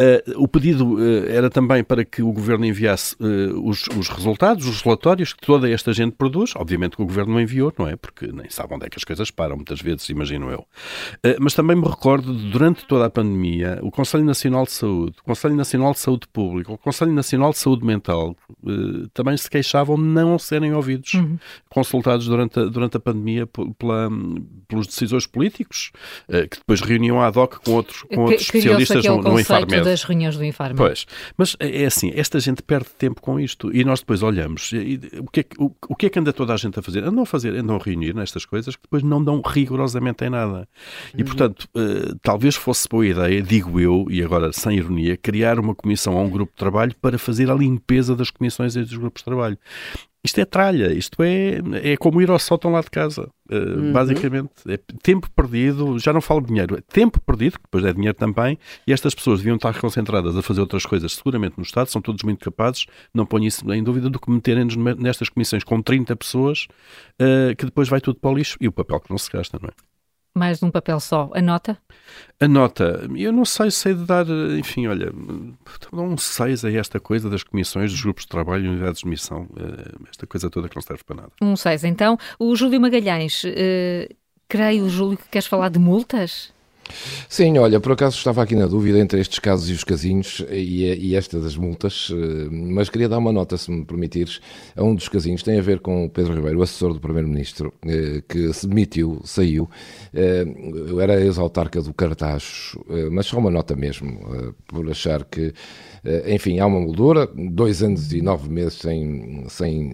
Uh, 0.00 0.42
o 0.42 0.48
pedido 0.48 0.96
era 1.28 1.50
também 1.50 1.84
para 1.84 2.06
que 2.06 2.22
o 2.22 2.32
governo 2.32 2.64
enviasse 2.64 3.14
os, 3.52 3.86
os, 3.96 4.08
resultados, 4.08 4.66
os 4.66 4.82
relatórios 4.82 5.32
que 5.32 5.46
toda 5.46 5.68
esta 5.68 5.92
gente 5.92 6.12
produz. 6.12 6.52
Obviamente 6.56 6.96
que 6.96 7.02
o 7.02 7.06
governo 7.06 7.34
não 7.34 7.40
enviou, 7.40 7.72
não 7.78 7.88
é? 7.88 7.96
Porque 7.96 8.26
nem 8.26 8.48
sabe 8.50 8.74
onde 8.74 8.86
é 8.86 8.88
que 8.88 8.98
as 8.98 9.04
coisas 9.04 9.30
param, 9.30 9.56
muitas 9.56 9.80
vezes, 9.80 10.08
imagino 10.08 10.50
eu. 10.50 10.60
Uh, 11.24 11.36
mas 11.40 11.54
também 11.54 11.76
me 11.76 11.86
recordo, 11.86 12.34
de, 12.34 12.50
durante 12.50 12.86
toda 12.86 13.06
a 13.06 13.10
pandemia, 13.10 13.78
o 13.82 13.90
Conselho 13.90 14.24
Nacional 14.24 14.64
de 14.64 14.72
Saúde, 14.72 15.16
o 15.20 15.24
Conselho 15.24 15.56
Nacional 15.56 15.92
de 15.92 15.98
Saúde 15.98 16.26
Pública, 16.32 16.72
o 16.72 16.78
Conselho 16.78 17.12
Nacional 17.12 17.50
de 17.50 17.58
Saúde 17.58 17.84
Mental 17.84 18.36
uh, 18.62 19.08
também 19.14 19.36
se 19.36 19.50
queixavam 19.50 19.96
de 19.96 20.02
não 20.02 20.38
serem 20.38 20.72
ouvidos, 20.74 21.14
uhum. 21.14 21.38
consultados 21.68 22.26
durante 22.26 22.60
a, 22.60 22.64
durante 22.64 22.96
a 22.96 23.00
pandemia 23.00 23.46
pela, 23.46 24.08
pelos 24.68 24.86
decisores 24.86 25.26
políticos, 25.26 25.90
uh, 26.28 26.48
que 26.48 26.58
depois 26.58 26.80
reuniam 26.80 27.20
ad 27.20 27.38
hoc 27.38 27.56
com, 27.64 27.72
outros 27.72 28.02
com 28.02 28.22
outros 28.22 28.42
especialistas 28.42 29.04
no, 29.04 29.22
no 29.22 29.40
Infarmed. 29.40 29.82
das 29.82 30.02
reuniões 30.02 30.36
do 30.36 30.44
Infarmed. 30.44 30.76
Pois, 30.76 31.06
mas 31.36 31.56
é, 31.58 31.82
é 31.82 31.86
assim, 31.86 32.12
esta 32.14 32.38
gente 32.38 32.62
perde 32.62 32.90
tempo 32.98 33.20
com 33.20 33.39
isto 33.40 33.74
e 33.74 33.84
nós 33.84 34.00
depois 34.00 34.22
olhamos, 34.22 34.70
e, 34.72 35.00
o, 35.18 35.30
que 35.30 35.40
é, 35.40 35.44
o, 35.58 35.70
o, 35.88 35.96
que 35.96 36.06
é 36.06 36.10
que 36.10 36.18
anda 36.18 36.32
toda 36.32 36.54
a 36.54 36.56
gente 36.56 36.78
a 36.78 36.82
fazer? 36.82 37.04
Andam 37.04 37.22
a 37.22 37.26
fazer, 37.26 37.54
andam 37.54 37.76
a 37.76 37.78
reunir 37.78 38.14
nestas 38.14 38.44
coisas 38.44 38.76
que 38.76 38.82
depois 38.82 39.02
não 39.02 39.22
dão 39.22 39.42
rigorosamente 39.44 40.24
em 40.24 40.30
nada. 40.30 40.68
E, 41.16 41.22
uhum. 41.22 41.26
portanto, 41.26 41.68
uh, 41.74 42.18
talvez 42.22 42.56
fosse 42.56 42.88
boa 42.88 43.06
ideia, 43.06 43.42
digo 43.42 43.80
eu, 43.80 44.06
e 44.10 44.22
agora 44.22 44.52
sem 44.52 44.76
ironia, 44.76 45.16
criar 45.16 45.58
uma 45.58 45.74
comissão 45.74 46.14
ou 46.14 46.24
um 46.24 46.30
grupo 46.30 46.52
de 46.52 46.58
trabalho 46.58 46.94
para 47.00 47.18
fazer 47.18 47.50
a 47.50 47.54
limpeza 47.54 48.14
das 48.14 48.30
comissões 48.30 48.76
e 48.76 48.80
dos 48.80 48.96
grupos 48.96 49.20
de 49.20 49.24
trabalho 49.24 49.58
Isto 50.22 50.40
é 50.40 50.44
tralha, 50.44 50.92
isto 50.92 51.22
é, 51.22 51.60
é 51.82 51.96
como 51.96 52.20
ir 52.20 52.30
ao 52.30 52.38
sótão 52.38 52.72
lá 52.72 52.82
de 52.82 52.90
casa. 52.90 53.30
Uh, 53.50 53.56
uhum. 53.56 53.92
Basicamente, 53.92 54.50
é 54.68 54.76
tempo 55.02 55.28
perdido, 55.34 55.98
já 55.98 56.12
não 56.12 56.20
falo 56.20 56.42
de 56.42 56.48
dinheiro, 56.48 56.76
é 56.76 56.80
tempo 56.80 57.18
perdido, 57.20 57.54
que 57.54 57.64
depois 57.64 57.84
é 57.84 57.92
dinheiro 57.92 58.16
também, 58.16 58.58
e 58.86 58.92
estas 58.92 59.14
pessoas 59.14 59.40
deviam 59.40 59.56
estar 59.56 59.76
concentradas 59.80 60.36
a 60.36 60.42
fazer 60.42 60.60
outras 60.60 60.84
coisas, 60.84 61.12
seguramente 61.12 61.54
no 61.56 61.62
Estado, 61.62 61.88
são 61.88 62.02
todos 62.02 62.22
muito 62.22 62.44
capazes, 62.44 62.86
não 63.14 63.24
ponho 63.24 63.46
isso 63.46 63.70
em 63.72 63.82
dúvida, 63.82 64.10
do 64.10 64.20
que 64.20 64.30
meterem-nos 64.30 64.76
nestas 64.76 65.28
comissões 65.30 65.64
com 65.64 65.80
30 65.80 66.14
pessoas, 66.16 66.68
uh, 67.20 67.56
que 67.56 67.64
depois 67.64 67.88
vai 67.88 68.00
tudo 68.00 68.20
para 68.20 68.30
o 68.30 68.34
lixo, 68.34 68.56
e 68.60 68.68
o 68.68 68.72
papel 68.72 69.00
que 69.00 69.10
não 69.10 69.18
se 69.18 69.30
gasta, 69.30 69.58
não 69.60 69.68
é? 69.68 69.89
Mais 70.34 70.58
de 70.58 70.64
um 70.64 70.70
papel 70.70 71.00
só. 71.00 71.30
A 71.34 71.42
nota? 71.42 71.78
A 72.40 72.48
nota, 72.48 73.08
eu 73.16 73.32
não 73.32 73.44
sei, 73.44 73.70
sei 73.70 73.94
de 73.94 74.04
dar, 74.04 74.26
enfim, 74.58 74.86
olha, 74.86 75.12
dá 75.92 76.02
um 76.02 76.16
6 76.16 76.64
a 76.64 76.72
esta 76.72 76.98
coisa 76.98 77.28
das 77.28 77.42
comissões, 77.42 77.92
dos 77.92 78.02
grupos 78.02 78.24
de 78.24 78.28
trabalho 78.28 78.66
e 78.66 78.68
unidades 78.68 79.00
de 79.00 79.08
missão, 79.08 79.48
eh, 79.56 79.92
esta 80.10 80.26
coisa 80.26 80.48
toda 80.48 80.68
que 80.68 80.76
não 80.76 80.82
serve 80.82 81.04
para 81.04 81.16
nada. 81.16 81.32
Um 81.42 81.56
6, 81.56 81.84
então. 81.84 82.16
O 82.38 82.54
Júlio 82.56 82.80
Magalhães, 82.80 83.44
uh, 83.44 84.14
creio, 84.48 84.88
Júlio, 84.88 85.18
que 85.18 85.28
queres 85.28 85.46
falar 85.46 85.68
de 85.68 85.78
multas? 85.78 86.52
Sim, 87.28 87.58
olha, 87.58 87.80
por 87.80 87.92
acaso 87.92 88.16
estava 88.16 88.42
aqui 88.42 88.54
na 88.54 88.66
dúvida 88.66 88.98
entre 88.98 89.20
estes 89.20 89.38
casos 89.38 89.68
e 89.68 89.72
os 89.72 89.84
casinhos 89.84 90.44
e, 90.50 90.84
e 90.84 91.16
esta 91.16 91.40
das 91.40 91.56
multas, 91.56 92.10
eh, 92.12 92.48
mas 92.50 92.88
queria 92.88 93.08
dar 93.08 93.18
uma 93.18 93.32
nota, 93.32 93.56
se 93.56 93.70
me 93.70 93.84
permitires, 93.84 94.40
a 94.76 94.82
um 94.82 94.94
dos 94.94 95.08
casinhos. 95.08 95.42
Tem 95.42 95.58
a 95.58 95.62
ver 95.62 95.80
com 95.80 96.04
o 96.04 96.10
Pedro 96.10 96.34
Ribeiro, 96.34 96.58
o 96.58 96.62
assessor 96.62 96.92
do 96.92 97.00
Primeiro-Ministro, 97.00 97.72
eh, 97.86 98.22
que 98.28 98.52
se 98.52 98.66
demitiu, 98.66 99.20
saiu. 99.24 99.68
Eh, 100.12 100.44
era 101.00 101.20
ex-autarca 101.20 101.80
do 101.82 101.94
Cartacho, 101.94 102.80
mas 103.10 103.26
só 103.26 103.38
uma 103.38 103.50
nota 103.50 103.74
mesmo, 103.76 104.54
por 104.66 104.90
achar 104.90 105.24
que 105.24 105.52
enfim, 106.26 106.58
há 106.58 106.66
uma 106.66 106.80
moldura, 106.80 107.28
dois 107.34 107.82
anos 107.82 108.12
e 108.12 108.22
nove 108.22 108.48
meses 108.48 108.74
sem, 108.74 109.44
sem 109.48 109.90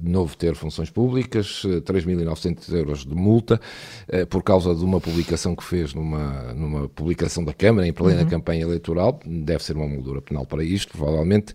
de 0.00 0.10
novo 0.10 0.36
ter 0.36 0.54
funções 0.54 0.90
públicas, 0.90 1.62
3.900 1.64 2.72
eh, 2.72 2.78
euros 2.78 3.04
de 3.04 3.14
multa, 3.14 3.60
eh, 4.08 4.24
por 4.24 4.42
causa 4.42 4.74
de 4.74 4.84
uma 4.84 5.00
publicação 5.00 5.56
que 5.56 5.64
fez 5.64 5.94
numa, 5.94 6.52
numa 6.54 6.88
publicação 6.88 7.44
da 7.44 7.52
Câmara 7.52 7.86
em 7.86 7.92
plena 7.92 8.22
uhum. 8.22 8.28
campanha 8.28 8.62
eleitoral, 8.62 9.18
deve 9.26 9.62
ser 9.64 9.76
uma 9.76 9.88
moldura 9.88 10.22
penal 10.22 10.46
para 10.46 10.62
isto, 10.62 10.96
provavelmente, 10.96 11.52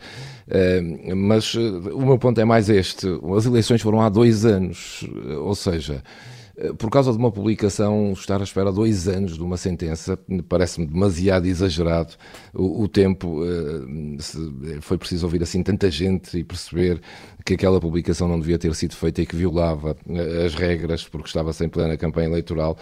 mas 1.15 1.55
o 1.55 2.01
meu 2.01 2.17
ponto 2.19 2.39
é 2.39 2.45
mais 2.45 2.69
este, 2.69 3.07
as 3.35 3.45
eleições 3.45 3.81
foram 3.81 4.01
há 4.01 4.09
dois 4.09 4.45
anos, 4.45 5.07
ou 5.39 5.55
seja, 5.55 6.03
eh, 6.03 6.32
por 6.77 6.89
causa 6.89 7.11
de 7.11 7.17
uma 7.17 7.31
publicação, 7.31 8.13
estar 8.13 8.39
à 8.39 8.43
espera 8.43 8.71
dois 8.71 9.07
anos 9.07 9.35
de 9.35 9.43
uma 9.43 9.57
sentença 9.57 10.17
parece-me 10.47 10.87
demasiado 10.87 11.45
exagerado. 11.45 12.13
O, 12.53 12.83
o 12.83 12.87
tempo 12.87 13.41
se, 14.19 14.37
foi 14.81 14.97
preciso 14.97 15.25
ouvir 15.25 15.43
assim 15.43 15.61
tanta 15.61 15.91
gente 15.91 16.37
e 16.37 16.43
perceber 16.43 17.01
que 17.45 17.55
aquela 17.55 17.79
publicação 17.79 18.27
não 18.27 18.39
devia 18.39 18.57
ter 18.57 18.73
sido 18.75 18.95
feita 18.95 19.21
e 19.21 19.25
que 19.25 19.35
violava 19.35 19.97
uh, 20.07 20.45
as 20.45 20.55
regras 20.55 21.03
porque 21.03 21.27
estava 21.27 21.51
sem 21.51 21.67
plena 21.67 21.97
campanha 21.97 22.27
eleitoral. 22.27 22.77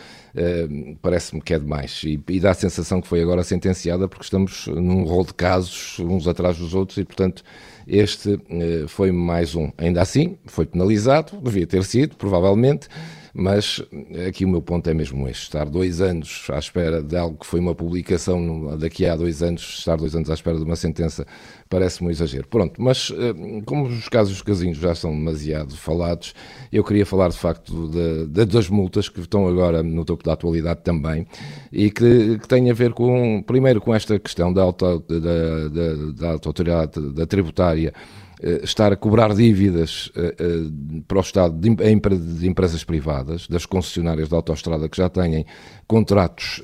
Parece-me 1.02 1.42
que 1.42 1.54
é 1.54 1.60
demais 1.60 2.02
e, 2.06 2.22
e, 2.30 2.40
dá 2.40 2.52
a 2.52 2.54
sensação 2.54 3.02
que 3.02 3.08
foi 3.08 3.22
agora 3.22 3.44
sentenciada 3.44 4.08
porque 4.08 4.24
estamos 4.24 4.68
num 4.68 5.04
rol 5.04 5.26
de 5.26 5.34
casos 5.34 6.00
uns 6.00 6.28
atrás 6.28 6.58
dos 6.58 6.74
outros 6.74 6.98
e, 6.98 7.04
portanto, 7.04 7.44
este 7.88 8.40
foi 8.88 9.12
mais 9.12 9.56
um. 9.56 9.72
Ainda 9.78 10.02
assim, 10.02 10.38
foi 10.46 10.66
penalizado, 10.66 11.38
devia 11.42 11.68
ter 11.68 11.84
sido, 11.84 12.16
provavelmente. 12.16 12.88
Mas 13.34 13.82
aqui 14.28 14.44
o 14.44 14.50
meu 14.50 14.62
ponto 14.62 14.90
é 14.90 14.94
mesmo 14.94 15.28
este: 15.28 15.44
estar 15.44 15.66
dois 15.66 16.02
anos 16.02 16.48
à 16.52 16.60
espera 16.60 17.02
de 17.02 17.16
algo 17.16 17.38
que 17.38 17.46
foi 17.46 17.60
uma 17.60 17.74
publicação 17.74 18.78
daqui 18.78 19.06
a 19.06 19.16
dois 19.16 19.42
anos, 19.42 19.62
estar 19.80 19.96
dois 19.96 20.16
anos 20.16 20.30
à 20.30 20.34
espera 20.34 20.58
de 20.58 20.64
uma 20.64 20.76
sentença, 20.76 21.26
parece-me 21.70 22.10
um 22.10 22.12
exagero. 22.12 22.48
Pronto, 22.48 22.82
mas 22.82 23.12
eh, 23.12 23.62
como 23.66 23.86
os 23.86 24.10
casos 24.10 24.34
dos 24.34 24.42
casinhos 24.42 24.78
já 24.78 24.94
são 24.94 25.12
demasiado 25.12 25.76
falados, 25.76 26.34
eu 26.72 26.84
queria 26.84 27.06
falar 27.06 27.30
de 27.30 27.38
facto 27.38 27.90
de, 27.90 28.28
de, 28.28 28.46
das 28.46 28.70
multas 28.70 29.08
que 29.08 29.22
estão 29.22 29.48
agora 29.48 29.82
no 29.82 30.04
topo 30.04 30.24
da 30.24 30.34
atualidade 30.34 30.82
também 30.84 31.26
e 31.72 31.90
que, 31.90 32.38
que 32.40 32.48
têm 32.48 32.70
a 32.70 32.74
ver 32.74 32.94
com, 32.94 33.42
primeiro, 33.46 33.80
com 33.80 33.96
esta 33.96 34.20
questão 34.20 34.52
da, 34.52 34.62
auto, 34.62 35.00
da, 35.08 35.70
da, 35.70 36.12
da 36.14 36.32
autoridade 36.32 37.00
da 37.14 37.26
tributária 37.26 37.94
eh, 37.94 38.21
estar 38.64 38.92
a 38.92 38.96
cobrar 38.96 39.34
dívidas 39.34 40.12
eh, 40.16 40.36
eh, 40.40 41.02
para 41.08 41.18
o 41.18 41.22
Estado 41.22 41.56
de 41.56 42.48
empresas 42.48 42.84
privadas, 42.84 43.48
das 43.48 43.66
concessionárias 43.66 44.30
da 44.30 44.38
autoestrada 44.38 44.90
que 44.90 44.98
já 44.98 45.10
têm 45.10 45.46
contratos 45.88 46.62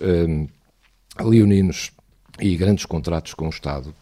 leoninos 1.20 1.92
e 2.40 2.56
grandes 2.56 2.86
contratos 2.86 3.34
com 3.34 3.46
o 3.48 3.50
Estado. 3.50 3.94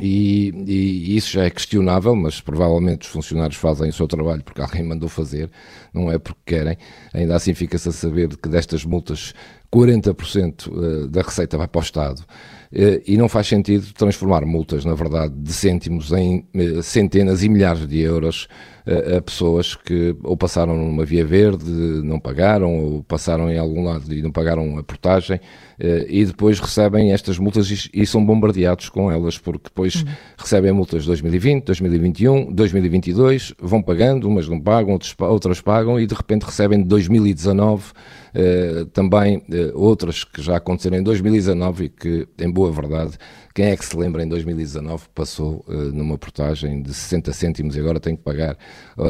E, 0.00 0.52
e, 0.66 1.16
isso 1.16 1.32
já 1.32 1.44
é 1.44 1.50
questionável, 1.50 2.16
mas 2.16 2.40
provavelmente 2.40 3.02
os 3.02 3.08
funcionários 3.08 3.56
fazem 3.56 3.90
o 3.90 3.92
seu 3.92 4.08
trabalho 4.08 4.42
porque 4.42 4.60
alguém 4.60 4.82
mandou 4.82 5.08
fazer, 5.08 5.48
não 5.92 6.10
é 6.10 6.18
porque 6.18 6.40
querem. 6.46 6.76
Ainda 7.12 7.36
assim 7.36 7.54
fica-se 7.54 7.88
a 7.88 7.92
saber 7.92 8.36
que 8.36 8.48
destas 8.48 8.84
multas 8.84 9.34
40% 9.72 11.08
da 11.08 11.22
receita 11.22 11.56
vai 11.56 11.68
para 11.68 11.78
o 11.78 11.82
Estado. 11.82 12.24
Eh, 12.72 13.02
e 13.06 13.16
não 13.16 13.28
faz 13.28 13.46
sentido 13.46 13.92
transformar 13.94 14.44
multas, 14.44 14.84
na 14.84 14.94
verdade, 14.94 15.34
de 15.36 15.52
cêntimos 15.52 16.12
em 16.12 16.46
eh, 16.54 16.82
centenas 16.82 17.42
e 17.42 17.48
milhares 17.48 17.86
de 17.86 18.00
euros 18.00 18.48
a, 18.86 19.20
pessoas 19.20 19.74
que 19.74 20.14
ou 20.22 20.36
passaram 20.36 20.76
numa 20.76 21.04
via 21.04 21.24
verde, 21.24 21.70
não 21.70 22.20
pagaram, 22.20 22.74
ou 22.78 23.02
passaram 23.02 23.50
em 23.50 23.58
algum 23.58 23.84
lado 23.84 24.12
e 24.12 24.22
não 24.22 24.30
pagaram 24.30 24.78
a 24.78 24.82
portagem, 24.82 25.40
eh, 25.78 26.06
e 26.08 26.24
depois 26.24 26.60
recebem 26.60 27.12
estas 27.12 27.38
multas 27.38 27.90
e, 27.92 28.06
são 28.06 28.24
bombardeados 28.24 28.88
com 28.88 29.10
elas, 29.10 29.38
porque 29.38 29.64
depois 29.64 29.96
uhum. 29.96 30.12
recebem 30.36 30.72
multas 30.72 31.02
de 31.02 31.08
2020, 31.08 31.64
2021, 31.64 32.52
2022, 32.52 33.54
vão 33.60 33.82
pagando, 33.82 34.28
umas 34.28 34.48
não 34.48 34.60
pagam, 34.60 34.98
outras 35.20 35.60
pagam, 35.60 35.98
e 35.98 36.06
de 36.06 36.14
repente 36.14 36.42
recebem 36.42 36.82
de 36.82 36.88
2019 36.88 37.92
Uh, 38.34 38.84
também 38.86 39.36
uh, 39.36 39.78
outras 39.78 40.24
que 40.24 40.42
já 40.42 40.56
aconteceram 40.56 40.98
em 40.98 41.04
2019 41.04 41.84
e 41.84 41.88
que, 41.88 42.28
em 42.40 42.50
boa 42.50 42.68
verdade, 42.72 43.16
quem 43.54 43.66
é 43.66 43.76
que 43.76 43.84
se 43.84 43.96
lembra 43.96 44.24
em 44.24 44.28
2019 44.28 45.04
passou 45.14 45.64
numa 45.68 46.18
portagem 46.18 46.82
de 46.82 46.92
60 46.92 47.32
cêntimos 47.32 47.76
e 47.76 47.78
agora 47.78 48.00
tem 48.00 48.16
que 48.16 48.22
pagar 48.24 48.58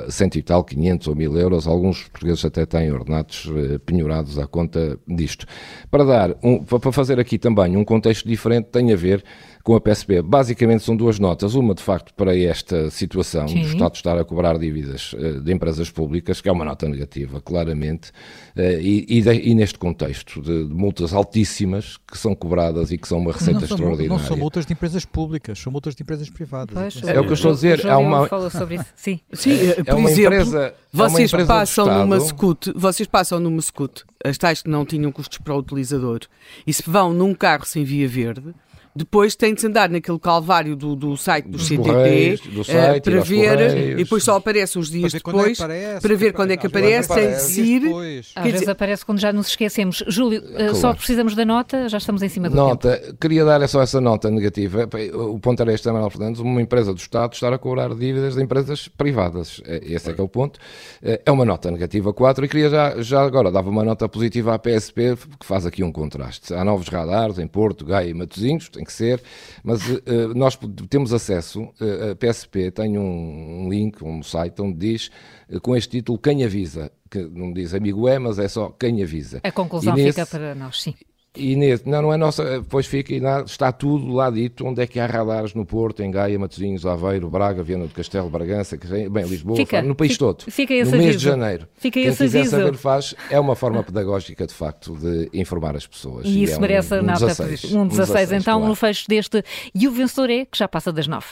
cento 0.09 0.37
e 0.37 0.43
tal, 0.43 0.65
500 0.65 1.09
ou 1.09 1.15
1000 1.15 1.39
euros? 1.39 1.67
Alguns 1.67 2.03
portugueses 2.05 2.45
até 2.45 2.65
têm 2.67 2.91
ordenados 2.91 3.47
uh, 3.47 3.79
penhorados 3.81 4.39
à 4.39 4.47
conta 4.47 4.99
disto. 5.07 5.47
Para 5.91 6.05
dar, 6.05 6.37
um, 6.43 6.63
para 6.65 6.93
fazer 6.93 7.19
aqui 7.21 7.39
também 7.39 7.77
um 7.77 7.85
contexto 7.85 8.27
diferente, 8.27 8.67
tem 8.67 8.93
a 8.93 8.97
ver 8.97 9.25
com 9.65 9.75
a 9.75 9.81
PSP. 9.81 10.21
Basicamente 10.21 10.85
são 10.85 10.95
duas 10.95 11.19
notas. 11.19 11.55
Uma, 11.55 11.75
de 11.75 11.83
facto, 11.83 12.13
para 12.15 12.39
esta 12.39 12.91
situação 12.91 13.49
Sim. 13.49 13.63
do 13.63 13.67
Estado 13.69 13.95
estar 13.95 14.19
a 14.19 14.25
cobrar 14.25 14.59
dívidas 14.59 15.15
uh, 15.15 15.41
de 15.41 15.53
empresas 15.53 15.91
públicas, 15.91 16.41
que 16.43 16.49
é 16.51 16.53
uma 16.53 16.67
nota 16.67 16.87
negativa, 16.87 17.41
claramente, 17.41 18.11
uh, 18.11 18.61
e, 18.79 19.07
e, 19.09 19.23
de, 19.23 19.33
e, 19.33 19.55
neste 19.55 19.79
contexto 19.79 20.43
de, 20.43 20.69
de, 20.69 20.75
multas 20.75 21.15
altíssimas 21.15 21.97
que 21.97 22.19
são 22.19 22.35
cobradas 22.35 22.93
e 22.93 22.99
que 22.99 23.09
são 23.09 23.19
uma 23.19 23.33
receita 23.33 23.61
não 23.61 23.67
extraordinária. 23.67 24.09
Não 24.09 24.19
são 24.19 24.37
multas 24.37 24.67
de 24.67 24.75
empresas 24.75 25.07
públicas, 25.07 25.59
são 25.59 25.73
multas 25.73 25.95
de 25.95 26.03
empresas 26.03 26.29
privadas. 26.29 26.75
Pois, 26.75 27.09
é, 27.09 27.19
o 27.19 27.25
que 27.25 27.31
eu 27.31 27.35
estou 27.35 27.51
a 27.51 27.55
dizer. 27.55 27.87
Há 27.87 27.97
uma... 27.97 28.29
falou 28.29 28.51
sobre 28.51 28.75
isso. 28.75 28.87
Sim. 28.95 29.19
Sim, 29.33 29.53
é, 29.53 29.83
por 29.83 29.99
exemplo, 30.01 30.25
empresa, 30.25 30.75
vocês, 30.93 31.33
passam 31.33 31.87
numa 31.87 32.21
scoot, 32.21 32.71
vocês 32.77 33.09
passam 33.09 33.41
numa 33.41 33.63
scoot, 33.63 34.05
as 34.23 34.37
tais 34.37 34.61
que 34.61 34.69
não 34.69 34.85
tinham 34.85 35.11
custos 35.11 35.39
para 35.39 35.55
o 35.55 35.59
utilizador, 35.59 36.21
e 36.67 36.73
se 36.73 36.83
vão 36.87 37.15
num 37.15 37.35
carro 37.35 37.65
sem 37.65 37.83
via 37.83 38.07
verde, 38.07 38.55
depois 38.97 39.35
tem 39.35 39.55
de 39.55 39.61
se 39.61 39.67
andar 39.67 39.89
naquele 39.89 40.19
calvário 40.19 40.77
do, 40.77 40.95
do 40.95 41.17
site 41.17 41.49
do 41.49 41.59
CTT 41.59 42.51
do 42.51 42.61
eh, 42.61 42.65
site, 42.65 43.11
para 43.11 43.21
ver, 43.21 43.91
e 43.91 43.95
depois 43.97 44.23
só 44.23 44.37
aparece 44.37 44.79
uns 44.79 44.89
dias 44.89 45.13
depois, 45.13 45.61
aparece, 45.61 46.01
para 46.01 46.17
ver 46.17 46.33
quando 46.33 46.53
é 46.53 46.57
que 46.57 46.67
aparece, 46.67 47.13
tem 47.13 47.31
de 47.31 47.41
se 47.41 47.61
ir. 47.61 48.25
Às 48.35 48.45
vezes 48.53 48.69
aparece 48.69 49.05
quando 49.05 49.19
já 49.19 49.33
nos 49.33 49.49
esquecemos. 49.49 50.05
Júlio, 50.07 50.43
eh, 50.53 50.57
claro. 50.57 50.77
só 50.77 50.95
precisamos 50.95 51.35
da 51.35 51.45
nota, 51.45 51.89
já 51.89 51.99
estamos 51.99 52.23
em 52.23 52.29
cima 52.29 52.49
do 52.49 52.55
Nota, 52.55 52.97
tempo. 52.97 53.17
queria 53.21 53.45
dar 53.45 53.67
só 53.69 53.83
essa 53.83 54.01
nota 54.01 54.31
negativa. 54.31 54.89
O 55.15 55.41
ponto 55.41 55.61
era 55.61 55.73
este, 55.73 55.91
Manuel 55.91 56.11
Fernandes, 56.11 56.41
uma 56.41 56.63
empresa 56.63 56.93
do 56.93 56.99
Estado 56.99 57.33
estar 57.33 57.53
a 57.53 57.59
cobrar 57.59 57.95
dívidas 57.95 58.37
de 58.37 58.43
empresas 58.43 58.87
privadas. 58.87 59.61
É, 59.67 59.81
esse 59.85 60.11
é 60.11 60.13
que 60.13 60.21
é 60.21 60.25
o 60.25 60.29
ponto. 60.29 60.61
É 61.03 61.31
uma 61.31 61.45
nota 61.45 61.71
negativa 61.71 62.13
4 62.13 62.45
e 62.45 62.49
queria 62.49 62.71
já, 62.71 63.03
já 63.03 63.23
agora, 63.23 63.51
dava 63.51 63.71
uma 63.71 63.85
nota 63.85 64.09
positiva 64.09 64.55
à 64.55 64.59
PSP, 64.59 65.17
que 65.39 65.47
faz 65.47 65.67
aqui 65.67 65.83
um 65.83 65.91
contraste. 65.91 66.55
Há 66.55 66.65
novos 66.65 66.89
radares 66.89 67.39
em 67.39 67.47
Porto, 67.47 67.85
Gaia 67.85 68.09
e 68.09 68.15
Matosinhos, 68.15 68.69
tem 68.69 68.84
que 68.85 68.93
ser, 68.93 69.23
mas 69.63 69.81
uh, 69.89 70.35
nós 70.35 70.59
temos 70.89 71.13
acesso, 71.13 71.63
uh, 71.63 72.13
a 72.13 72.17
PSP 72.17 72.71
tem 72.71 72.99
um, 72.99 73.65
um, 73.65 73.69
link, 73.69 74.03
um 74.05 74.23
site 74.23 74.61
onde 74.61 74.79
diz, 74.79 75.11
uh, 75.49 75.61
com 75.61 75.77
este 75.77 75.99
título, 75.99 76.19
quem 76.19 76.45
avisa, 76.45 76.91
que 77.11 77.19
não 77.19 77.53
diz 77.53 77.75
amigo 77.75 78.09
é, 78.09 78.19
mas 78.19 78.39
é 78.39 78.49
só 78.49 78.71
quem 78.71 79.03
avisa. 79.03 79.41
A 79.43 79.53
conclusão 79.53 79.95
nesse, 79.95 80.21
fica 80.21 80.27
para 80.27 80.55
nós, 80.55 80.83
sim. 80.83 80.95
E 81.37 81.57
nesse, 81.57 81.89
não, 81.89 82.03
não 82.03 82.13
é 82.13 82.17
nossa, 82.17 82.61
depois 82.61 82.87
fica 82.87 83.13
e 83.13 83.21
está 83.45 83.73
tudo 83.73 84.13
lá 84.13 84.31
dito, 84.31 84.65
onde 84.65 84.81
é 84.81 84.87
que 84.87 85.01
há 85.01 85.07
radares 85.07 85.53
no 85.53 85.67
Porto, 85.67 86.01
em 86.03 86.11
Gaia, 86.11 86.39
Matosinhos, 86.39 86.87
Aveiro, 86.87 87.29
Braga, 87.29 87.63
Viana 87.63 87.87
do 87.87 87.93
Castelo, 87.93 88.31
Bragança, 88.31 88.79
bem, 89.11 89.25
Lisboa, 89.25 89.57
fica, 89.57 89.83
no 89.83 89.97
país 89.97 90.13
fica, 90.13 90.25
todo. 90.25 90.45
Fica 90.49 90.85
no 90.85 90.91
mês 90.93 91.17
de 91.17 91.25
janeiro. 91.25 91.67
Fica 91.77 92.01
Quem 92.01 92.11
quiser 92.15 92.39
aviso. 92.39 92.51
saber 92.57 92.77
faz, 92.77 93.15
é 93.31 93.41
uma 93.41 93.57
forma 93.57 93.83
pedagógica, 93.83 94.47
de 94.47 94.55
facto, 94.55 94.97
de 94.97 95.29
informar 95.35 95.75
as 95.75 95.87
pessoas. 95.87 96.25
E, 96.25 96.39
e 96.39 96.43
isso 96.45 96.55
é 96.55 96.59
merece 96.61 96.95
um, 96.95 97.03
um, 97.03 97.07
16, 97.07 97.41
um 97.41 97.45
16, 97.45 97.75
um 97.75 97.89
16 97.89 98.33
então, 98.33 98.55
claro. 98.59 98.69
no 98.69 98.75
fecho 98.77 99.09
deste 99.09 99.43
E 99.75 99.89
o 99.89 99.91
Vencedor 99.91 100.31
é, 100.31 100.45
que 100.45 100.57
já 100.57 100.69
passa 100.69 100.93
das 100.93 101.09
nove. 101.09 101.27